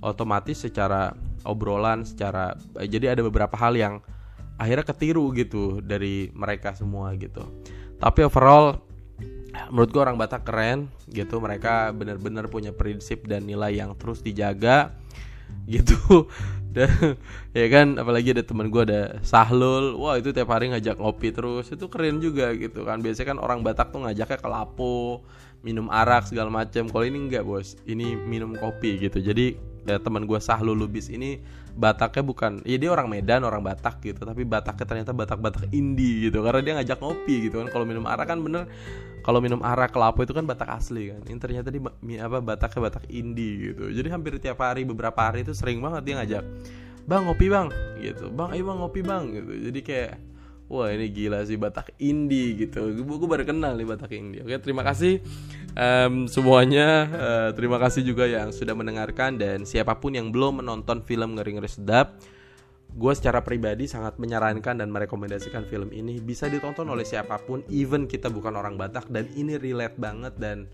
otomatis 0.00 0.62
secara 0.62 1.14
obrolan 1.42 2.06
secara 2.06 2.54
jadi 2.86 3.18
ada 3.18 3.22
beberapa 3.24 3.54
hal 3.58 3.74
yang 3.74 3.94
akhirnya 4.58 4.84
ketiru 4.84 5.30
gitu 5.32 5.78
dari 5.80 6.28
mereka 6.34 6.74
semua 6.74 7.14
gitu. 7.14 7.46
Tapi 7.98 8.26
overall 8.26 8.82
menurut 9.70 9.90
gue 9.90 10.02
orang 10.02 10.18
Batak 10.18 10.44
keren 10.44 10.90
gitu. 11.08 11.38
Mereka 11.38 11.94
bener-bener 11.94 12.50
punya 12.50 12.74
prinsip 12.74 13.24
dan 13.30 13.46
nilai 13.46 13.78
yang 13.78 13.94
terus 13.94 14.20
dijaga 14.20 14.92
gitu. 15.70 15.96
Dan 16.68 17.16
ya 17.56 17.64
kan 17.72 17.96
apalagi 17.96 18.36
ada 18.36 18.44
teman 18.44 18.68
gue 18.68 18.82
ada 18.84 19.24
Sahlul. 19.24 19.96
Wah 19.96 20.20
itu 20.20 20.36
tiap 20.36 20.52
hari 20.52 20.68
ngajak 20.68 21.00
ngopi 21.00 21.32
terus. 21.32 21.72
Itu 21.72 21.88
keren 21.88 22.20
juga 22.20 22.52
gitu 22.52 22.84
kan. 22.84 23.00
Biasanya 23.00 23.34
kan 23.34 23.38
orang 23.40 23.64
Batak 23.64 23.94
tuh 23.94 24.04
ngajaknya 24.04 24.36
ke 24.36 24.48
lapo 24.50 25.24
minum 25.58 25.90
arak 25.90 26.30
segala 26.30 26.52
macam 26.52 26.86
kalau 26.86 27.08
ini 27.08 27.18
enggak 27.24 27.42
bos. 27.42 27.80
Ini 27.88 28.20
minum 28.20 28.52
kopi 28.52 29.00
gitu. 29.00 29.16
Jadi 29.18 29.56
ya, 29.88 29.98
teman 29.98 30.28
gue 30.28 30.36
Sahlul 30.36 30.76
Lubis 30.76 31.08
ini 31.08 31.40
Bataknya 31.78 32.26
bukan 32.26 32.52
ya 32.66 32.74
dia 32.74 32.90
orang 32.90 33.06
Medan 33.06 33.46
orang 33.46 33.62
Batak 33.62 34.02
gitu 34.02 34.26
tapi 34.26 34.42
Bataknya 34.42 34.82
ternyata 34.82 35.14
Batak-Batak 35.14 35.70
indie 35.70 36.26
gitu 36.26 36.42
karena 36.42 36.58
dia 36.58 36.72
ngajak 36.74 36.98
ngopi 36.98 37.46
gitu 37.46 37.62
kan. 37.62 37.70
Kalau 37.70 37.86
minum 37.86 38.02
arak 38.02 38.26
kan 38.26 38.42
bener 38.42 38.66
kalau 39.22 39.38
minum 39.38 39.62
arak 39.62 39.94
kelapa 39.94 40.18
itu 40.26 40.34
kan 40.34 40.42
Batak 40.42 40.66
asli 40.74 41.14
kan. 41.14 41.22
Ini 41.22 41.38
ternyata 41.38 41.70
dia 41.70 41.80
apa 42.26 42.42
Bataknya 42.42 42.90
Batak 42.90 43.06
indie 43.14 43.70
gitu. 43.70 43.94
Jadi 43.94 44.08
hampir 44.10 44.42
tiap 44.42 44.58
hari 44.58 44.82
beberapa 44.82 45.22
hari 45.22 45.46
itu 45.46 45.54
sering 45.54 45.78
banget 45.78 46.02
dia 46.02 46.14
ngajak 46.18 46.44
bang 47.06 47.22
ngopi 47.24 47.46
bang 47.46 47.66
gitu. 48.02 48.26
Bang 48.34 48.50
ayo 48.52 48.62
bang 48.66 48.78
ngopi 48.82 49.00
bang 49.06 49.22
gitu. 49.30 49.52
Jadi 49.70 49.80
kayak 49.86 50.12
wah 50.66 50.90
ini 50.90 51.06
gila 51.14 51.46
sih 51.46 51.54
Batak 51.54 51.94
indie 52.02 52.58
gitu. 52.58 52.90
Gue 53.06 53.28
baru 53.30 53.46
kenal 53.46 53.78
nih 53.78 53.86
Batak 53.86 54.10
indie 54.18 54.42
oke 54.42 54.58
terima 54.58 54.82
kasih 54.82 55.22
um, 55.78 56.26
semuanya 56.26 57.06
uh, 57.08 57.50
terima 57.54 57.78
kasih 57.78 58.02
juga 58.02 58.26
yang 58.26 58.50
sudah 58.50 58.74
mendengarkan 58.74 59.38
dan 59.38 59.62
siapa 59.62 59.94
pun 59.96 60.18
yang 60.18 60.34
belum 60.34 60.60
menonton 60.60 61.06
film 61.06 61.38
Ngeri 61.38 61.56
Ngeri 61.56 61.70
Sedap 61.70 62.18
gue 62.88 63.12
secara 63.14 63.44
pribadi 63.44 63.84
sangat 63.86 64.16
menyarankan 64.16 64.80
dan 64.80 64.88
merekomendasikan 64.88 65.68
film 65.68 65.92
ini. 65.92 66.18
Bisa 66.24 66.48
ditonton 66.48 66.88
oleh 66.88 67.04
siapa 67.04 67.36
pun 67.38 67.60
even 67.68 68.08
kita 68.08 68.32
bukan 68.32 68.56
orang 68.56 68.80
Batak 68.80 69.12
dan 69.12 69.28
ini 69.36 69.60
relate 69.60 69.94
banget 70.00 70.34
dan 70.40 70.66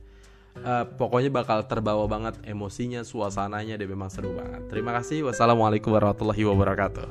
uh, 0.62 0.86
pokoknya 0.86 1.34
bakal 1.34 1.66
terbawa 1.66 2.06
banget 2.06 2.38
emosinya 2.46 3.02
suasananya 3.02 3.74
dia 3.74 3.88
memang 3.90 4.08
seru 4.08 4.30
banget. 4.32 4.62
Terima 4.70 4.94
kasih. 4.94 5.26
Wassalamualaikum 5.26 5.90
warahmatullahi 5.90 6.44
wabarakatuh. 6.46 7.06